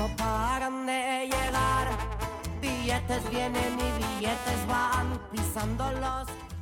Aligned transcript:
no 0.00 0.08
paran 0.16 0.86
de 0.86 1.26
llegar. 1.26 1.88
Billetes 2.62 3.30
vienen 3.30 3.78
y 3.78 3.90
billetes 3.98 4.66
van, 4.66 5.20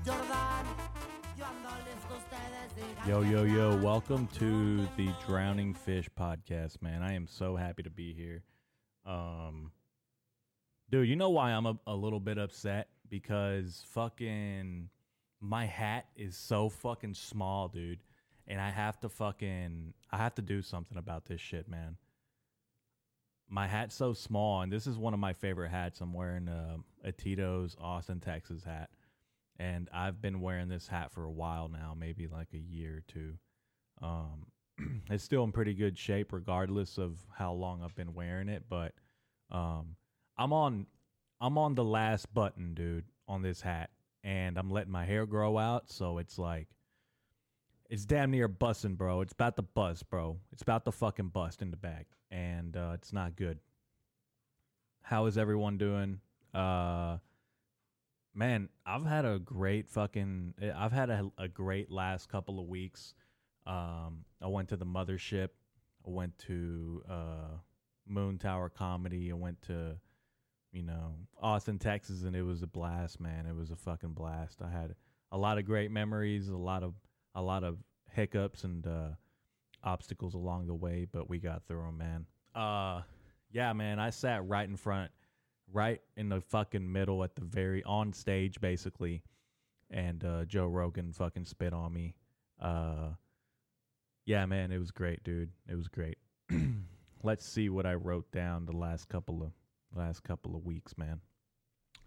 Jordan. 0.05 0.67
Yo 1.37 1.47
ando 1.47 1.71
listo, 1.87 2.17
ustedes 2.17 2.75
digan 2.75 3.07
Yo, 3.07 3.23
yo, 3.23 3.45
yo, 3.45 3.77
welcome 3.77 4.27
to 4.39 4.89
the 4.97 5.15
Drowning 5.25 5.73
Fish 5.73 6.09
podcast, 6.19 6.83
man. 6.83 7.03
I 7.03 7.15
am 7.15 7.29
so 7.29 7.55
happy 7.55 7.85
to 7.85 7.91
be 7.91 8.13
here. 8.13 8.43
Um, 9.07 9.71
dude, 10.91 11.09
you 11.09 11.15
know 11.15 11.31
why 11.31 11.53
I'm 11.53 11.67
a, 11.67 11.79
a 11.87 11.95
little 11.95 12.21
bit 12.21 12.39
upset? 12.39 12.89
Because 13.09 13.85
fucking 13.91 14.89
my 15.41 15.65
hat 15.65 16.07
is 16.17 16.37
so 16.37 16.69
fucking 16.69 17.15
small, 17.15 17.69
dude. 17.69 18.01
And 18.49 18.61
I 18.61 18.71
have 18.71 18.99
to 19.01 19.09
fucking, 19.09 19.95
I 20.11 20.17
have 20.17 20.35
to 20.37 20.43
do 20.43 20.61
something 20.61 20.99
about 20.99 21.27
this 21.27 21.41
shit, 21.41 21.69
man. 21.69 21.99
My 23.49 23.67
hat's 23.67 23.95
so 23.95 24.13
small, 24.13 24.63
and 24.63 24.73
this 24.73 24.87
is 24.87 24.99
one 24.99 25.15
of 25.15 25.21
my 25.21 25.33
favorite 25.33 25.71
hats. 25.71 26.01
I'm 26.01 26.13
wearing 26.13 26.49
uh, 26.49 26.77
a 27.03 27.13
Tito's 27.13 27.77
Austin, 27.81 28.21
Texas 28.21 28.63
hat 28.65 28.91
and 29.59 29.89
I've 29.93 30.21
been 30.21 30.41
wearing 30.41 30.69
this 30.69 30.87
hat 30.87 31.13
for 31.13 31.25
a 31.25 31.31
while 31.31 31.69
now, 31.69 31.95
maybe 31.99 32.27
like 32.27 32.49
a 32.55 32.59
year 32.59 32.99
or 32.99 33.03
two. 33.09 33.35
Um, 34.01 34.47
it's 35.11 35.25
still 35.25 35.45
in 35.45 35.53
pretty 35.53 35.75
good 35.75 35.99
shape, 35.99 36.33
regardless 36.33 36.99
of 36.99 37.19
how 37.37 37.53
long 37.53 37.83
I've 37.83 37.95
been 37.95 38.15
wearing 38.15 38.49
it. 38.49 38.65
But 38.69 38.93
um, 39.51 39.97
I'm 40.37 40.53
on 40.53 40.87
I'm 41.41 41.59
on 41.59 41.75
the 41.75 41.85
last 41.85 42.33
button, 42.33 42.75
dude, 42.75 43.05
on 43.27 43.43
this 43.43 43.61
hat, 43.61 43.91
and 44.23 44.57
I'm 44.59 44.71
letting 44.71 44.93
my 44.93 45.05
hair 45.05 45.27
grow 45.27 45.59
out, 45.59 45.91
so 45.91 46.19
it's 46.19 46.39
like 46.39 46.69
it's 47.91 48.05
damn 48.05 48.31
near 48.31 48.49
busting, 48.49 48.95
bro. 48.95 49.23
It's 49.23 49.33
about 49.33 49.57
to 49.57 49.63
bust, 49.63 50.09
bro. 50.09 50.39
It's 50.53 50.63
about 50.63 50.85
to 50.85 50.93
fucking 50.93 51.29
bust 51.29 51.63
in 51.63 51.71
the 51.71 51.77
back, 51.77 52.07
and 52.31 52.77
uh, 52.77 52.93
it's 52.95 53.13
not 53.13 53.37
good. 53.37 53.59
How 55.03 55.27
is 55.27 55.39
everyone 55.39 55.79
doing? 55.79 56.21
Uh, 56.55 57.19
man, 58.35 58.69
I've 58.87 59.05
had 59.05 59.25
a 59.25 59.39
great 59.39 59.89
fucking. 59.89 60.55
I've 60.77 60.93
had 60.93 61.11
a, 61.11 61.31
a 61.39 61.49
great 61.49 61.91
last 61.91 62.29
couple 62.29 62.61
of 62.61 62.67
weeks. 62.67 63.15
Um, 63.67 64.25
I 64.43 64.47
went 64.47 64.69
to 64.69 64.77
the 64.77 64.87
mothership. 64.87 65.49
I 66.07 66.11
went 66.11 66.39
to 66.47 67.03
uh, 67.09 67.59
Moontower 68.11 68.73
Comedy. 68.73 69.31
I 69.31 69.35
went 69.35 69.61
to, 69.63 69.97
you 70.73 70.83
know, 70.83 71.15
Austin, 71.41 71.79
Texas, 71.79 72.23
and 72.23 72.35
it 72.35 72.43
was 72.43 72.63
a 72.63 72.67
blast, 72.67 73.21
man. 73.21 73.47
It 73.47 73.55
was 73.55 73.71
a 73.71 73.77
fucking 73.77 74.13
blast. 74.13 74.61
I 74.63 74.71
had 74.71 74.95
a 75.33 75.39
lot 75.39 75.59
of 75.59 75.65
great 75.65 75.91
memories, 75.91 76.49
a 76.49 76.57
lot 76.57 76.83
of 76.83 76.95
a 77.35 77.43
lot 77.43 77.65
of 77.65 77.79
hiccups 78.11 78.65
and 78.65 78.87
uh, 78.87 79.11
obstacles 79.85 80.35
along 80.35 80.67
the 80.67 80.75
way, 80.75 81.07
but 81.11 81.29
we 81.29 81.39
got 81.39 81.63
through 81.67 81.85
them, 81.85 81.99
man. 81.99 82.27
Uh, 82.55 83.03
yeah, 83.51 83.73
man. 83.73 83.99
I 83.99 84.11
sat 84.11 84.47
right 84.47 84.69
in 84.69 84.77
front 84.77 85.11
right 85.73 86.01
in 86.17 86.29
the 86.29 86.41
fucking 86.41 86.91
middle 86.91 87.23
at 87.23 87.35
the 87.37 87.45
very 87.45 87.83
on 87.85 88.13
stage 88.13 88.61
basically 88.61 89.23
and 89.91 90.25
uh 90.25 90.45
Joe 90.45 90.67
Rogan 90.67 91.13
fucking 91.13 91.45
spit 91.45 91.73
on 91.73 91.93
me. 91.93 92.15
Uh 92.61 93.11
yeah, 94.27 94.45
man, 94.47 94.73
it 94.73 94.79
was 94.79 94.91
great, 94.91 95.25
dude. 95.25 95.51
It 95.69 95.75
was 95.75 95.89
great. 95.89 96.19
Let's 97.23 97.47
see 97.47 97.71
what 97.71 97.87
I 97.87 97.95
wrote 97.95 98.31
down 98.31 98.67
the 98.67 98.77
last 98.77 99.09
couple 99.09 99.43
of 99.43 99.53
last 99.95 100.23
couple 100.23 100.55
of 100.55 100.65
weeks, 100.65 100.97
man. 100.99 101.21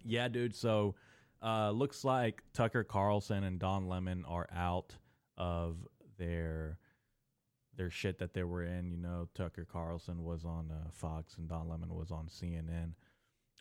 Yeah, 0.03 0.27
dude, 0.27 0.55
so 0.55 0.95
uh 1.41 1.71
looks 1.71 2.03
like 2.03 2.43
Tucker 2.53 2.83
Carlson 2.83 3.43
and 3.43 3.59
Don 3.59 3.87
Lemon 3.87 4.25
are 4.27 4.47
out 4.55 4.95
of 5.37 5.77
their 6.17 6.77
their 7.75 7.89
shit 7.89 8.19
that 8.19 8.33
they 8.33 8.43
were 8.43 8.63
in, 8.63 8.91
you 8.91 8.97
know, 8.97 9.27
Tucker 9.33 9.65
Carlson 9.69 10.23
was 10.23 10.45
on 10.45 10.71
uh, 10.71 10.89
Fox 10.91 11.37
and 11.37 11.47
Don 11.47 11.69
Lemon 11.69 11.93
was 11.93 12.11
on 12.11 12.27
CNN. 12.27 12.93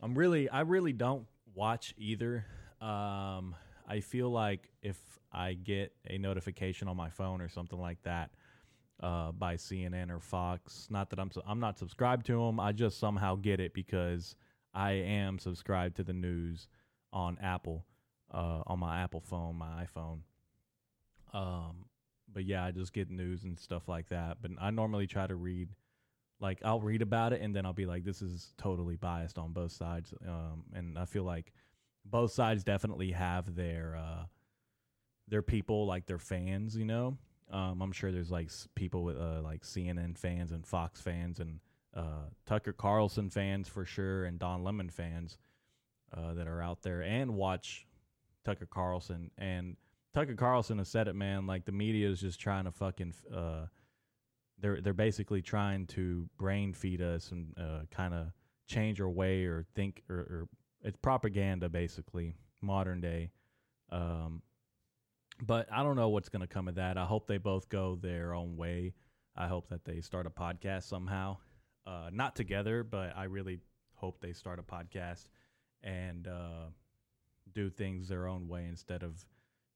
I'm 0.03 0.16
really, 0.16 0.48
I 0.48 0.60
really 0.60 0.93
don't 0.93 1.26
watch 1.54 1.94
either. 1.97 2.44
Um, 2.81 3.54
I 3.87 4.00
feel 4.00 4.31
like 4.31 4.70
if 4.82 4.97
I 5.32 5.54
get 5.54 5.93
a 6.09 6.19
notification 6.19 6.88
on 6.88 6.97
my 6.97 7.10
phone 7.10 7.41
or 7.41 7.49
something 7.49 7.78
like 7.78 8.03
that 8.03 8.31
uh, 9.03 9.32
by 9.32 9.56
CNN 9.56 10.10
or 10.10 10.20
Fox, 10.20 10.88
not 10.91 11.10
that 11.10 11.19
I'm, 11.19 11.31
I'm 11.47 11.60
not 11.60 11.78
subscribed 11.78 12.26
to 12.26 12.32
them. 12.47 12.59
I 12.59 12.72
just 12.72 12.99
somehow 12.99 13.37
get 13.37 13.60
it 13.60 13.75
because 13.75 14.34
I 14.75 14.93
am 14.93 15.38
subscribed 15.38 15.97
to 15.97 16.04
the 16.04 16.12
news 16.12 16.69
on 17.12 17.38
Apple, 17.43 17.84
uh, 18.32 18.62
on 18.66 18.78
my 18.78 19.00
Apple 19.03 19.20
phone, 19.20 19.56
my 19.56 19.84
iPhone. 19.84 20.20
Um, 21.32 21.84
but 22.33 22.45
yeah, 22.45 22.65
I 22.65 22.71
just 22.71 22.93
get 22.93 23.11
news 23.11 23.45
and 23.45 23.59
stuff 23.59 23.89
like 23.89 24.09
that. 24.09 24.39
But 24.41 24.53
I 24.61 24.71
normally 24.71 25.07
try 25.07 25.27
to 25.27 25.35
read 25.35 25.69
like 26.41 26.59
I'll 26.65 26.81
read 26.81 27.03
about 27.03 27.33
it 27.33 27.43
and 27.43 27.55
then 27.55 27.67
I'll 27.67 27.73
be 27.73 27.87
like, 27.87 28.05
this 28.05 28.23
is 28.23 28.55
totally 28.57 28.97
biased 28.97 29.39
on 29.39 29.53
both 29.53 29.73
sides. 29.73 30.15
Um, 30.27 30.65
and 30.75 30.99
I 30.99 31.05
feel 31.05 31.25
like 31.25 31.53
both 32.05 32.33
sides 32.33 32.65
definitely 32.65 33.13
have 33.13 33.55
their 33.55 33.97
uh, 33.97 34.25
their 35.29 35.43
people, 35.43 35.87
like 35.87 36.07
their 36.07 36.19
fans. 36.19 36.77
You 36.77 36.87
know, 36.87 37.19
um, 37.51 37.83
I'm 37.83 37.93
sure 37.93 38.11
there's 38.11 38.31
like 38.31 38.51
people 38.75 39.05
with 39.05 39.17
uh, 39.17 39.43
like 39.43 39.62
CNN 39.62 40.17
fans 40.17 40.53
and 40.53 40.67
Fox 40.67 41.01
fans 41.01 41.41
and 41.41 41.61
uh, 41.95 42.29
Tucker 42.47 42.73
Carlson 42.73 43.31
fans 43.31 43.69
for 43.69 43.85
sure, 43.85 44.25
and 44.25 44.39
Don 44.39 44.65
Lemon 44.65 44.89
fans 44.89 45.37
uh, 46.17 46.35
that 46.35 46.49
are 46.49 46.62
out 46.62 46.83
there 46.83 47.03
and 47.03 47.35
watch 47.35 47.87
Tucker 48.45 48.67
Carlson. 48.67 49.31
And 49.37 49.77
Tucker 50.12 50.34
Carlson 50.34 50.78
has 50.78 50.88
said 50.88 51.09
it, 51.09 51.15
man. 51.15 51.47
Like 51.47 51.65
the 51.65 51.72
media 51.72 52.09
is 52.09 52.21
just 52.21 52.41
trying 52.41 52.65
to 52.65 52.72
fucking. 52.72 53.15
Uh, 53.34 53.66
they're 54.59 54.81
they're 54.81 54.93
basically 54.93 55.43
trying 55.43 55.87
to 55.88 56.28
brain 56.38 56.72
feed 56.75 57.00
us 57.00 57.31
and 57.31 57.54
uh, 57.59 57.81
kind 57.91 58.15
of 58.15 58.28
change 58.66 59.00
our 59.00 59.09
way 59.09 59.44
or 59.44 59.65
think 59.75 60.03
or, 60.09 60.16
or 60.16 60.49
it's 60.82 60.97
propaganda 60.97 61.69
basically 61.69 62.37
modern 62.60 63.00
day. 63.00 63.31
Um, 63.91 64.43
but 65.43 65.69
I 65.72 65.82
don't 65.82 65.97
know 65.97 66.10
what's 66.10 66.28
going 66.28 66.43
to 66.43 66.47
come 66.47 66.69
of 66.69 66.75
that. 66.75 66.99
I 66.99 67.04
hope 67.04 67.26
they 67.26 67.38
both 67.38 67.69
go 67.69 67.97
their 67.97 68.34
own 68.34 68.56
way. 68.56 68.94
I 69.37 69.47
hope 69.47 69.69
that 69.69 69.84
they 69.84 70.00
start 70.00 70.26
a 70.26 70.31
podcast 70.31 70.84
somehow, 70.84 71.38
uh, 71.87 72.10
not 72.12 72.37
together, 72.37 72.82
but 72.84 73.16
I 73.16 73.25
really 73.25 73.60
hope 73.94 74.20
they 74.20 74.32
start 74.32 74.59
a 74.59 74.62
podcast 74.62 75.26
and 75.82 76.28
uh, 76.28 76.66
do 77.54 77.70
things 77.70 78.09
their 78.09 78.26
own 78.26 78.49
way 78.49 78.66
instead 78.69 79.03
of 79.03 79.25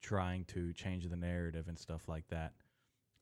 trying 0.04 0.44
to 0.44 0.72
change 0.74 1.08
the 1.08 1.16
narrative 1.16 1.66
and 1.68 1.78
stuff 1.78 2.08
like 2.08 2.28
that. 2.28 2.52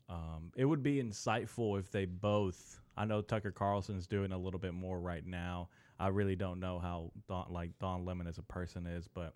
Um, 0.09 0.51
it 0.57 0.65
would 0.65 0.83
be 0.83 1.03
insightful 1.03 1.79
if 1.79 1.91
they 1.91 2.05
both. 2.07 2.81
I 2.97 3.05
know 3.05 3.23
Tucker 3.23 3.53
Carlson's 3.53 4.07
doing 4.07 4.33
a 4.33 4.39
little 4.39 4.59
bit 4.59 4.75
more 4.75 5.01
right 5.01 5.25
now. 5.25 5.69
I 5.99 6.09
really 6.09 6.35
don't 6.35 6.59
know 6.59 6.81
how 6.81 7.13
Don, 7.29 7.47
like 7.51 7.71
Don 7.79 8.05
Lemon 8.05 8.27
as 8.27 8.39
a 8.39 8.43
person 8.43 8.87
is, 8.87 9.07
but 9.07 9.35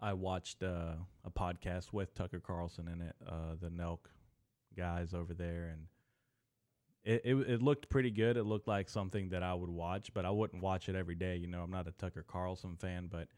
I 0.00 0.12
watched 0.12 0.62
uh, 0.62 0.94
a 1.24 1.30
podcast 1.30 1.92
with 1.92 2.14
Tucker 2.14 2.40
Carlson 2.40 2.88
in 2.88 3.00
it, 3.00 3.14
uh, 3.26 3.54
the 3.60 3.68
Nelk 3.68 3.98
guys 4.76 5.14
over 5.14 5.34
there, 5.34 5.72
and 5.72 5.86
it, 7.04 7.22
it 7.24 7.34
it 7.48 7.62
looked 7.62 7.88
pretty 7.88 8.10
good. 8.10 8.36
It 8.36 8.44
looked 8.44 8.68
like 8.68 8.88
something 8.88 9.28
that 9.30 9.44
I 9.44 9.54
would 9.54 9.70
watch, 9.70 10.12
but 10.12 10.24
I 10.24 10.30
wouldn't 10.30 10.62
watch 10.62 10.88
it 10.88 10.96
every 10.96 11.14
day. 11.14 11.36
You 11.36 11.46
know, 11.46 11.62
I'm 11.62 11.70
not 11.70 11.86
a 11.86 11.92
Tucker 11.92 12.24
Carlson 12.26 12.76
fan, 12.76 13.08
but 13.10 13.28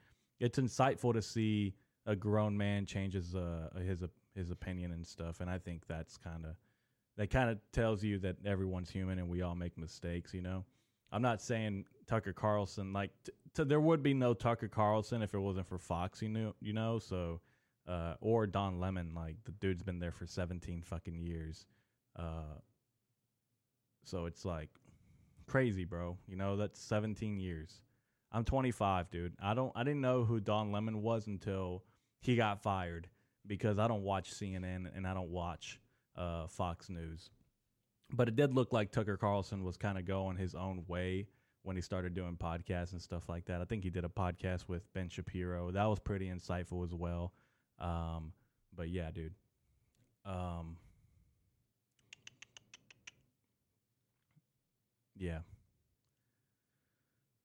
it's 0.41 0.59
insightful 0.59 1.13
to 1.13 1.23
see 1.23 1.75
a 2.11 2.17
grown 2.17 2.57
man 2.59 2.87
changes 2.87 3.37
uh, 3.37 3.69
his 3.87 4.03
his 4.35 4.51
opinion 4.51 4.91
and 4.91 5.07
stuff, 5.07 5.41
and 5.41 5.49
I 5.49 5.59
think 5.59 5.87
that's 5.87 6.17
kind 6.17 6.45
of 6.45 6.57
that 7.17 7.31
kind 7.31 7.51
of 7.51 7.59
tells 7.73 8.03
you 8.03 8.19
that 8.19 8.37
everyone's 8.45 8.91
human 8.91 9.19
and 9.19 9.29
we 9.29 9.43
all 9.43 9.55
make 9.55 9.79
mistakes. 9.79 10.35
You 10.35 10.43
know, 10.43 10.65
I'm 11.13 11.23
not 11.23 11.41
saying 11.41 11.85
Tucker 12.09 12.33
Carlson 12.33 12.93
like 12.93 13.13
t- 13.25 13.33
t- 13.55 13.65
there 13.65 13.81
would 13.81 14.03
be 14.03 14.13
no 14.13 14.35
Tucker 14.35 14.67
Carlson 14.69 15.23
if 15.23 15.35
it 15.35 15.39
wasn't 15.39 15.69
for 15.69 15.79
Fox. 15.79 16.21
You 16.21 16.31
know, 16.31 16.55
you 16.61 16.73
know, 16.73 16.99
so 16.99 17.41
uh, 17.87 18.15
or 18.21 18.47
Don 18.49 18.81
Lemon, 18.81 19.15
like 19.15 19.37
the 19.45 19.53
dude's 19.53 19.85
been 19.85 20.01
there 20.01 20.13
for 20.13 20.27
17 20.27 20.83
fucking 20.83 21.21
years. 21.21 21.67
Uh, 22.19 22.59
so 24.05 24.27
it's 24.27 24.45
like 24.45 24.71
crazy, 25.47 25.85
bro. 25.85 26.19
You 26.27 26.35
know, 26.35 26.57
that's 26.57 26.81
17 26.81 27.39
years. 27.39 27.83
I'm 28.33 28.45
25, 28.45 29.11
dude. 29.11 29.35
I 29.41 29.55
don't 29.55 29.73
I 29.77 29.85
didn't 29.85 30.01
know 30.01 30.25
who 30.25 30.41
Don 30.41 30.73
Lemon 30.73 31.03
was 31.03 31.29
until 31.29 31.85
he 32.21 32.37
got 32.37 32.63
fired 32.63 33.09
because 33.47 33.79
I 33.79 33.89
don't 33.89 34.03
watch 34.03 34.33
CNN 34.33 34.95
and 34.95 35.07
I 35.07 35.15
don't 35.15 35.31
watch 35.31 35.81
uh, 36.17 36.47
Fox 36.47 36.89
News. 36.89 37.31
But 38.13 38.29
it 38.29 38.37
did 38.37 38.55
look 38.55 38.73
like 38.73 38.93
Tucker 38.93 39.17
Carlson 39.17 39.65
was 39.65 39.77
kind 39.77 39.97
of 39.99 40.05
going 40.05 40.37
his 40.37 40.55
own 40.55 40.85
way 40.87 41.29
when 41.63 41.77
he 41.77 41.83
started 41.83 42.15
doing 42.15 42.37
podcasts 42.37 42.93
and 42.93 43.01
stuff 43.01 43.29
like 43.29 43.47
that. 43.47 43.61
I 43.61 43.65
think 43.65 43.85
he 43.85 43.91
did 43.91 44.05
a 44.05 44.09
podcast 44.09 44.69
with 44.69 44.93
Ben 44.93 45.09
Shapiro. 45.09 45.71
That 45.71 45.85
was 45.85 45.99
pretty 45.99 46.29
insightful 46.29 46.85
as 46.85 46.95
well. 46.95 47.33
Um, 47.79 48.33
but 48.75 48.89
yeah, 48.89 49.11
dude. 49.11 49.35
Um, 50.25 50.77
yeah. 55.17 55.41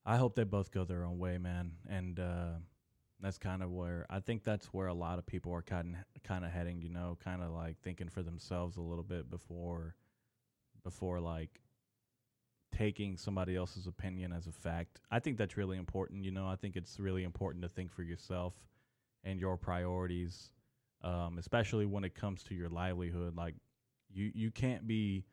I 0.05 0.17
hope 0.17 0.35
they 0.35 0.43
both 0.43 0.71
go 0.71 0.83
their 0.83 1.03
own 1.03 1.17
way, 1.19 1.37
man. 1.37 1.71
And 1.89 2.19
uh, 2.19 2.53
that's 3.21 3.37
kind 3.37 3.63
of 3.63 3.71
where 3.71 4.05
I 4.09 4.19
think 4.19 4.43
that's 4.43 4.67
where 4.67 4.87
a 4.87 4.93
lot 4.93 5.19
of 5.19 5.25
people 5.25 5.53
are 5.53 5.61
kind 5.61 5.95
of, 5.95 6.23
kind 6.23 6.45
of 6.45 6.51
heading. 6.51 6.81
You 6.81 6.89
know, 6.89 7.17
kind 7.23 7.41
of 7.41 7.51
like 7.51 7.77
thinking 7.81 8.09
for 8.09 8.21
themselves 8.23 8.77
a 8.77 8.81
little 8.81 9.03
bit 9.03 9.29
before 9.29 9.95
before 10.83 11.19
like 11.19 11.61
taking 12.75 13.15
somebody 13.17 13.55
else's 13.55 13.87
opinion 13.87 14.31
as 14.33 14.47
a 14.47 14.51
fact. 14.51 14.99
I 15.09 15.19
think 15.19 15.37
that's 15.37 15.57
really 15.57 15.77
important. 15.77 16.23
You 16.23 16.31
know, 16.31 16.47
I 16.47 16.55
think 16.55 16.75
it's 16.75 16.99
really 16.99 17.23
important 17.23 17.63
to 17.63 17.69
think 17.69 17.91
for 17.91 18.03
yourself 18.03 18.53
and 19.23 19.39
your 19.39 19.57
priorities, 19.57 20.51
um, 21.03 21.37
especially 21.37 21.85
when 21.85 22.03
it 22.03 22.15
comes 22.15 22.43
to 22.43 22.55
your 22.55 22.69
livelihood. 22.69 23.35
Like, 23.35 23.55
you 24.13 24.31
you 24.33 24.51
can't 24.51 24.87
be 24.87 25.25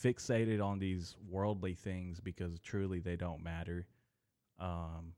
fixated 0.00 0.62
on 0.64 0.78
these 0.78 1.16
worldly 1.28 1.74
things 1.74 2.20
because 2.20 2.58
truly 2.60 3.00
they 3.00 3.16
don't 3.16 3.42
matter. 3.42 3.86
Um, 4.58 5.14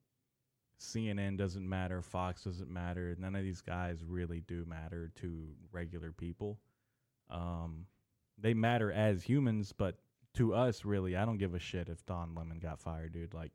CNN 0.85 1.37
doesn't 1.37 1.69
matter, 1.69 2.03
Fox 2.03 2.45
doesn't 2.45 2.71
matter. 2.71 3.17
None 3.19 3.35
of 3.35 3.43
these 3.43 3.61
guys 3.61 4.05
really 4.07 4.41
do 4.41 4.65
matter 4.67 5.11
to 5.17 5.49
regular 5.73 6.13
people. 6.13 6.59
Um, 7.31 7.87
they 8.39 8.55
matter 8.55 8.93
as 8.93 9.23
humans, 9.23 9.73
but 9.77 9.97
to 10.35 10.55
us, 10.55 10.85
really, 10.85 11.17
I 11.17 11.25
don't 11.25 11.39
give 11.39 11.55
a 11.55 11.59
shit 11.59 11.89
if 11.89 12.05
Don 12.07 12.35
Lemon 12.35 12.59
got 12.59 12.81
fired, 12.81 13.13
dude. 13.13 13.35
Like, 13.35 13.53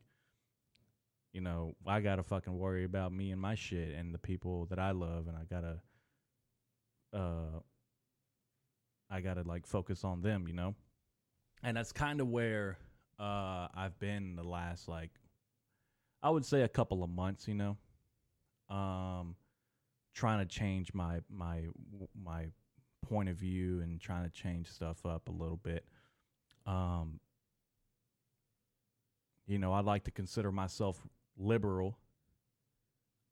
you 1.33 1.41
know, 1.41 1.75
I 1.85 1.99
gotta 1.99 2.23
fucking 2.23 2.57
worry 2.57 2.85
about 2.85 3.11
me 3.11 3.31
and 3.31 3.41
my 3.41 3.55
shit 3.55 3.93
and 3.93 4.13
the 4.13 4.19
people 4.19 4.65
that 4.67 4.79
I 4.79 4.91
love, 4.91 5.27
and 5.27 5.37
I 5.37 5.43
gotta, 5.43 5.81
uh, 7.13 7.59
I 9.09 9.21
gotta 9.21 9.43
like 9.43 9.67
focus 9.67 10.03
on 10.03 10.21
them, 10.21 10.47
you 10.47 10.53
know. 10.53 10.75
And 11.61 11.75
that's 11.75 11.91
kind 11.91 12.21
of 12.21 12.29
where 12.29 12.77
uh 13.19 13.67
I've 13.75 13.99
been 13.99 14.35
the 14.35 14.43
last 14.43 14.87
like, 14.87 15.11
I 16.21 16.29
would 16.29 16.45
say 16.45 16.61
a 16.61 16.67
couple 16.67 17.03
of 17.03 17.09
months, 17.09 17.47
you 17.47 17.55
know. 17.55 17.77
Um, 18.69 19.35
trying 20.13 20.39
to 20.39 20.45
change 20.45 20.93
my 20.93 21.19
my 21.29 21.63
my 22.21 22.47
point 23.07 23.29
of 23.29 23.35
view 23.35 23.81
and 23.81 23.99
trying 23.99 24.23
to 24.23 24.29
change 24.29 24.69
stuff 24.69 25.05
up 25.05 25.27
a 25.29 25.31
little 25.31 25.57
bit. 25.57 25.85
Um, 26.65 27.19
you 29.47 29.57
know, 29.57 29.73
I'd 29.73 29.85
like 29.85 30.03
to 30.03 30.11
consider 30.11 30.51
myself 30.51 31.01
liberal. 31.37 31.97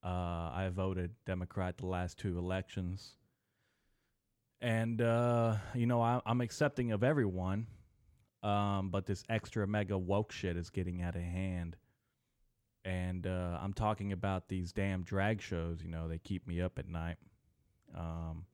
Uh, 0.04 0.50
I 0.54 0.70
voted 0.74 1.12
Democrat 1.26 1.78
the 1.78 1.86
last 1.86 2.18
two 2.18 2.38
elections. 2.38 3.16
And, 4.62 5.02
uh, 5.02 5.58
you 5.76 5.86
know, 5.86 6.02
I, 6.02 6.22
I'm 6.26 6.42
accepting 6.42 6.92
of 6.92 7.04
everyone. 7.04 7.68
Um, 8.42 8.90
but 8.90 9.06
this 9.06 9.24
extra 9.30 9.68
mega 9.68 9.98
woke 9.98 10.32
shit 10.32 10.58
is 10.58 10.70
getting 10.70 11.02
out 11.02 11.16
of 11.16 11.22
hand. 11.22 11.76
And 12.88 13.28
uh, 13.28 13.60
I'm 13.62 13.74
talking 13.74 14.14
about 14.14 14.48
these 14.48 14.72
damn 14.72 15.04
drag 15.04 15.42
shows. 15.42 15.82
You 15.84 15.90
know, 15.90 16.08
they 16.08 16.20
keep 16.20 16.48
me 16.48 16.62
up 16.62 16.80
at 16.80 16.88
night. 16.88 17.18
Um, 17.94 18.46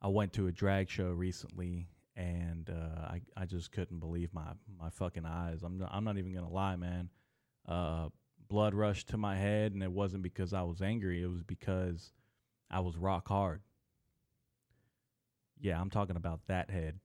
I 0.00 0.08
went 0.08 0.32
to 0.32 0.48
a 0.48 0.52
drag 0.52 0.90
show 0.90 1.10
recently 1.10 1.86
and 2.16 2.68
uh, 2.68 3.02
I 3.02 3.20
I 3.36 3.44
just 3.46 3.72
couldn't 3.72 4.00
believe 4.00 4.34
my 4.34 4.52
my 4.78 4.90
fucking 4.90 5.24
eyes. 5.24 5.62
I'm 5.62 5.78
not, 5.78 5.90
I'm 5.92 6.04
not 6.04 6.18
even 6.18 6.34
gonna 6.34 6.50
lie, 6.50 6.76
man. 6.76 7.08
Uh, 7.66 8.08
blood 8.48 8.74
rushed 8.74 9.08
to 9.08 9.16
my 9.16 9.36
head, 9.36 9.72
and 9.72 9.82
it 9.82 9.90
wasn't 9.90 10.22
because 10.22 10.52
I 10.52 10.62
was 10.62 10.82
angry. 10.82 11.22
It 11.22 11.30
was 11.30 11.42
because 11.42 12.12
I 12.70 12.80
was 12.80 12.96
rock 12.96 13.28
hard. 13.28 13.62
Yeah, 15.60 15.80
I'm 15.80 15.90
talking 15.90 16.16
about 16.16 16.40
that 16.48 16.70
head. 16.70 16.98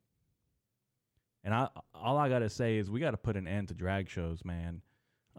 And 1.43 1.53
I 1.53 1.69
all 1.93 2.17
I 2.17 2.27
gotta 2.27 2.49
say 2.49 2.77
is 2.77 2.89
we 2.89 2.99
got 2.99 3.11
to 3.11 3.17
put 3.17 3.37
an 3.37 3.47
end 3.47 3.69
to 3.69 3.73
drag 3.73 4.09
shows, 4.09 4.43
man. 4.43 4.81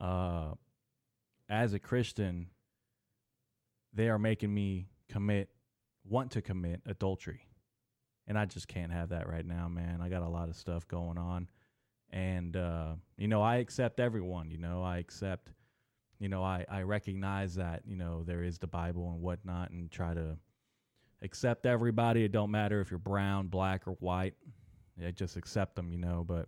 Uh, 0.00 0.54
as 1.48 1.72
a 1.72 1.78
Christian, 1.78 2.48
they 3.92 4.08
are 4.08 4.18
making 4.18 4.52
me 4.52 4.88
commit, 5.08 5.48
want 6.04 6.30
to 6.32 6.42
commit 6.42 6.82
adultery 6.86 7.48
and 8.28 8.38
I 8.38 8.44
just 8.44 8.68
can't 8.68 8.92
have 8.92 9.08
that 9.08 9.26
right 9.26 9.44
now, 9.44 9.68
man. 9.68 10.00
I 10.02 10.08
got 10.08 10.22
a 10.22 10.28
lot 10.28 10.48
of 10.48 10.56
stuff 10.56 10.86
going 10.86 11.16
on, 11.16 11.48
and 12.10 12.56
uh, 12.56 12.94
you 13.16 13.26
know, 13.26 13.42
I 13.42 13.56
accept 13.56 13.98
everyone. 13.98 14.50
You 14.50 14.58
know, 14.58 14.82
I 14.82 14.98
accept. 14.98 15.50
You 16.20 16.28
know, 16.28 16.44
I 16.44 16.64
I 16.68 16.82
recognize 16.82 17.54
that 17.54 17.82
you 17.86 17.96
know 17.96 18.22
there 18.24 18.44
is 18.44 18.58
the 18.58 18.66
Bible 18.66 19.10
and 19.10 19.22
whatnot, 19.22 19.70
and 19.70 19.90
try 19.90 20.14
to 20.14 20.36
accept 21.22 21.64
everybody. 21.64 22.24
It 22.24 22.32
don't 22.32 22.50
matter 22.50 22.80
if 22.80 22.90
you're 22.90 22.98
brown, 22.98 23.48
black, 23.48 23.88
or 23.88 23.92
white. 23.92 24.34
I 25.04 25.10
just 25.10 25.36
accept 25.36 25.74
them, 25.74 25.90
you 25.90 25.98
know. 25.98 26.22
But 26.26 26.46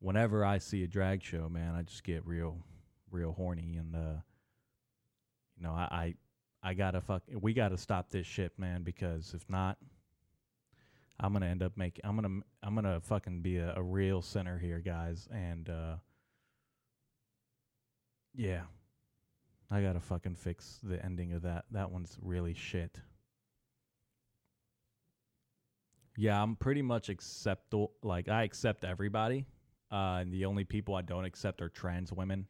whenever 0.00 0.44
I 0.44 0.58
see 0.58 0.84
a 0.84 0.86
drag 0.86 1.22
show, 1.22 1.48
man, 1.48 1.74
I 1.74 1.82
just 1.82 2.04
get 2.04 2.26
real, 2.26 2.58
real 3.10 3.32
horny, 3.32 3.76
and 3.76 3.94
uh, 3.94 4.20
you 5.56 5.62
know, 5.62 5.72
I, 5.72 5.88
I 5.90 6.14
I 6.62 6.74
gotta 6.74 7.00
fuck. 7.00 7.22
We 7.32 7.52
gotta 7.54 7.76
stop 7.76 8.10
this 8.10 8.26
shit, 8.26 8.52
man. 8.58 8.82
Because 8.82 9.32
if 9.34 9.48
not, 9.48 9.78
I'm 11.20 11.32
gonna 11.32 11.46
end 11.46 11.62
up 11.62 11.76
making. 11.76 12.04
I'm 12.04 12.16
gonna. 12.16 12.40
I'm 12.62 12.74
gonna 12.74 13.00
fucking 13.00 13.42
be 13.42 13.58
a, 13.58 13.74
a 13.76 13.82
real 13.82 14.22
sinner 14.22 14.58
here, 14.58 14.80
guys. 14.80 15.28
And 15.32 15.68
uh, 15.68 15.96
yeah, 18.34 18.62
I 19.70 19.82
gotta 19.82 20.00
fucking 20.00 20.36
fix 20.36 20.80
the 20.82 21.04
ending 21.04 21.32
of 21.32 21.42
that. 21.42 21.64
That 21.70 21.90
one's 21.90 22.16
really 22.20 22.54
shit. 22.54 22.98
Yeah, 26.16 26.42
I'm 26.42 26.56
pretty 26.56 26.82
much 26.82 27.08
accept. 27.08 27.72
Like 28.02 28.28
I 28.28 28.42
accept 28.42 28.84
everybody. 28.84 29.46
Uh, 29.90 30.18
and 30.20 30.32
the 30.32 30.44
only 30.44 30.64
people 30.64 30.94
I 30.94 31.02
don't 31.02 31.24
accept 31.24 31.62
are 31.62 31.68
trans 31.68 32.12
women. 32.12 32.46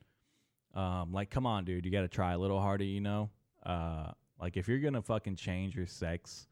Um, 0.75 1.13
like, 1.13 1.31
come 1.31 1.47
on, 1.47 1.65
dude, 1.65 1.85
you 1.85 1.91
got 1.91 2.03
to 2.03 2.09
try 2.09 2.33
a 2.33 2.39
little 2.39 2.61
harder, 2.61 2.85
you 2.85 3.01
know. 3.01 3.31
Uh, 3.65 4.13
like 4.41 4.57
if 4.57 4.69
you're 4.69 4.79
gonna 4.79 5.03
fucking 5.03 5.37
change 5.37 5.75
your 5.75 5.87
sex 5.87 6.47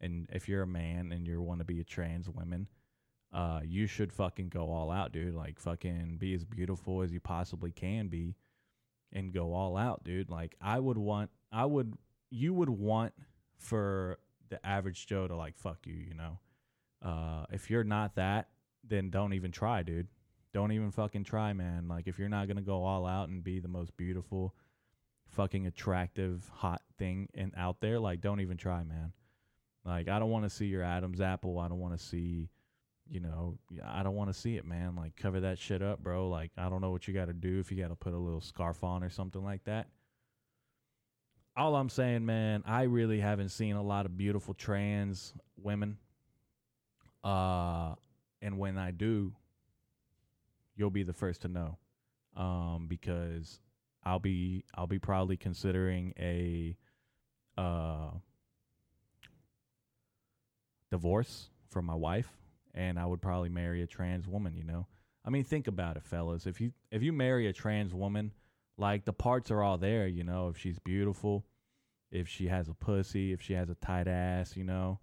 and 0.00 0.28
if 0.32 0.48
you're 0.48 0.62
a 0.62 0.66
man 0.66 1.12
and 1.12 1.26
you 1.26 1.40
want 1.40 1.60
to 1.60 1.64
be 1.64 1.80
a 1.80 1.84
trans 1.84 2.28
woman, 2.28 2.66
uh, 3.32 3.60
you 3.64 3.86
should 3.86 4.12
fucking 4.12 4.48
go 4.48 4.70
all 4.72 4.90
out, 4.90 5.12
dude. 5.12 5.34
Like 5.34 5.58
fucking 5.58 6.16
be 6.18 6.34
as 6.34 6.44
beautiful 6.44 7.02
as 7.02 7.12
you 7.12 7.20
possibly 7.20 7.70
can 7.70 8.08
be, 8.08 8.34
and 9.12 9.32
go 9.32 9.52
all 9.52 9.76
out, 9.76 10.02
dude. 10.04 10.30
Like 10.30 10.56
I 10.60 10.80
would 10.80 10.98
want, 10.98 11.30
I 11.52 11.66
would, 11.66 11.94
you 12.30 12.54
would 12.54 12.70
want 12.70 13.12
for 13.58 14.18
the 14.48 14.64
average 14.66 15.06
Joe 15.06 15.28
to 15.28 15.36
like 15.36 15.56
fuck 15.58 15.86
you, 15.86 15.94
you 15.94 16.14
know. 16.14 16.38
Uh, 17.02 17.44
if 17.52 17.70
you're 17.70 17.84
not 17.84 18.16
that, 18.16 18.48
then 18.82 19.10
don't 19.10 19.34
even 19.34 19.52
try, 19.52 19.82
dude. 19.82 20.08
Don't 20.52 20.72
even 20.72 20.90
fucking 20.90 21.24
try, 21.24 21.52
man. 21.52 21.88
Like 21.88 22.08
if 22.08 22.18
you're 22.18 22.28
not 22.28 22.48
gonna 22.48 22.60
go 22.60 22.84
all 22.84 23.06
out 23.06 23.28
and 23.28 23.42
be 23.44 23.60
the 23.60 23.68
most 23.68 23.96
beautiful, 23.96 24.54
fucking 25.28 25.66
attractive, 25.66 26.50
hot 26.52 26.82
thing 26.98 27.28
and 27.34 27.52
out 27.56 27.80
there, 27.80 28.00
like 28.00 28.20
don't 28.20 28.40
even 28.40 28.56
try, 28.56 28.82
man. 28.82 29.12
Like 29.84 30.08
I 30.08 30.18
don't 30.18 30.30
want 30.30 30.44
to 30.44 30.50
see 30.50 30.66
your 30.66 30.82
Adam's 30.82 31.20
apple. 31.20 31.58
I 31.58 31.68
don't 31.68 31.78
want 31.78 31.96
to 31.98 32.04
see, 32.04 32.50
you 33.08 33.20
know, 33.20 33.58
I 33.84 34.02
don't 34.02 34.16
want 34.16 34.32
to 34.32 34.38
see 34.38 34.56
it, 34.56 34.64
man. 34.64 34.96
Like 34.96 35.16
cover 35.16 35.40
that 35.40 35.58
shit 35.58 35.82
up, 35.82 36.02
bro. 36.02 36.28
Like 36.28 36.50
I 36.58 36.68
don't 36.68 36.80
know 36.80 36.90
what 36.90 37.06
you 37.06 37.14
got 37.14 37.26
to 37.26 37.32
do 37.32 37.60
if 37.60 37.70
you 37.70 37.80
got 37.80 37.88
to 37.88 37.96
put 37.96 38.12
a 38.12 38.18
little 38.18 38.40
scarf 38.40 38.82
on 38.82 39.02
or 39.02 39.10
something 39.10 39.42
like 39.42 39.64
that. 39.64 39.88
All 41.56 41.76
I'm 41.76 41.88
saying, 41.88 42.24
man, 42.24 42.62
I 42.66 42.82
really 42.82 43.20
haven't 43.20 43.50
seen 43.50 43.76
a 43.76 43.82
lot 43.82 44.06
of 44.06 44.16
beautiful 44.16 44.54
trans 44.54 45.32
women. 45.56 45.98
Uh 47.22 47.94
and 48.42 48.58
when 48.58 48.78
I 48.78 48.90
do, 48.90 49.32
you'll 50.80 50.90
be 50.90 51.04
the 51.04 51.12
first 51.12 51.42
to 51.42 51.48
know. 51.48 51.78
Um 52.36 52.86
because 52.88 53.60
I'll 54.02 54.18
be 54.18 54.64
I'll 54.74 54.86
be 54.86 54.98
probably 54.98 55.36
considering 55.36 56.14
a 56.18 56.76
uh 57.56 58.10
divorce 60.90 61.50
from 61.68 61.84
my 61.84 61.94
wife 61.94 62.28
and 62.74 62.98
I 62.98 63.06
would 63.06 63.20
probably 63.20 63.48
marry 63.48 63.82
a 63.82 63.86
trans 63.86 64.26
woman, 64.26 64.56
you 64.56 64.64
know. 64.64 64.86
I 65.24 65.30
mean, 65.30 65.44
think 65.44 65.66
about 65.66 65.96
it, 65.96 66.04
fellas. 66.04 66.46
If 66.46 66.60
you 66.60 66.72
if 66.90 67.02
you 67.02 67.12
marry 67.12 67.46
a 67.46 67.52
trans 67.52 67.92
woman, 67.92 68.32
like 68.78 69.04
the 69.04 69.12
parts 69.12 69.50
are 69.50 69.62
all 69.62 69.78
there, 69.78 70.06
you 70.06 70.24
know, 70.24 70.48
if 70.48 70.56
she's 70.56 70.78
beautiful, 70.78 71.44
if 72.10 72.26
she 72.26 72.48
has 72.48 72.68
a 72.68 72.74
pussy, 72.74 73.32
if 73.32 73.42
she 73.42 73.52
has 73.52 73.68
a 73.68 73.74
tight 73.74 74.08
ass, 74.08 74.56
you 74.56 74.64
know, 74.64 74.98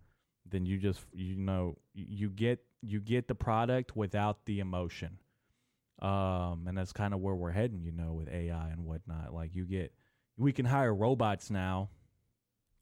then 0.50 0.66
you 0.66 0.78
just 0.78 1.02
you 1.14 1.36
know, 1.36 1.78
you 1.94 2.30
get 2.30 2.64
you 2.82 3.00
get 3.00 3.28
the 3.28 3.36
product 3.36 3.96
without 3.96 4.46
the 4.46 4.60
emotion. 4.60 5.20
Um, 6.02 6.66
and 6.68 6.78
that's 6.78 6.94
kind 6.94 7.14
of 7.14 7.22
where 7.22 7.36
we're 7.36 7.52
heading, 7.52 7.84
you 7.84 7.92
know, 7.92 8.14
with 8.14 8.30
AI 8.30 8.70
and 8.70 8.86
whatnot. 8.86 9.34
Like 9.34 9.56
you 9.56 9.66
get 9.66 9.94
we 10.38 10.52
can 10.52 10.66
hire 10.66 10.94
robots 10.94 11.50
now. 11.50 11.90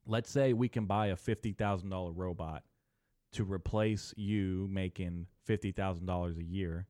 Let's 0.05 0.29
say 0.29 0.53
we 0.53 0.67
can 0.67 0.85
buy 0.85 1.07
a 1.07 1.15
fifty 1.15 1.53
thousand 1.53 1.89
dollar 1.89 2.11
robot 2.11 2.63
to 3.33 3.43
replace 3.43 4.13
you 4.17 4.67
making 4.69 5.27
fifty 5.45 5.71
thousand 5.71 6.05
dollars 6.05 6.37
a 6.37 6.43
year, 6.43 6.87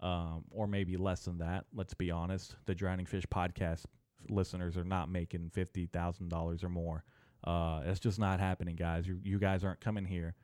um, 0.00 0.44
or 0.50 0.66
maybe 0.66 0.96
less 0.96 1.24
than 1.24 1.38
that. 1.38 1.66
Let's 1.74 1.94
be 1.94 2.10
honest. 2.10 2.56
The 2.66 2.74
Drowning 2.74 3.06
Fish 3.06 3.26
podcast 3.26 3.84
listeners 4.28 4.76
are 4.76 4.84
not 4.84 5.10
making 5.10 5.50
fifty 5.50 5.86
thousand 5.86 6.30
dollars 6.30 6.64
or 6.64 6.68
more. 6.70 7.04
Uh, 7.44 7.82
it's 7.84 8.00
just 8.00 8.18
not 8.18 8.40
happening, 8.40 8.74
guys. 8.74 9.06
You, 9.06 9.20
you 9.22 9.38
guys 9.38 9.62
aren't 9.64 9.80
coming 9.80 10.04
here 10.04 10.34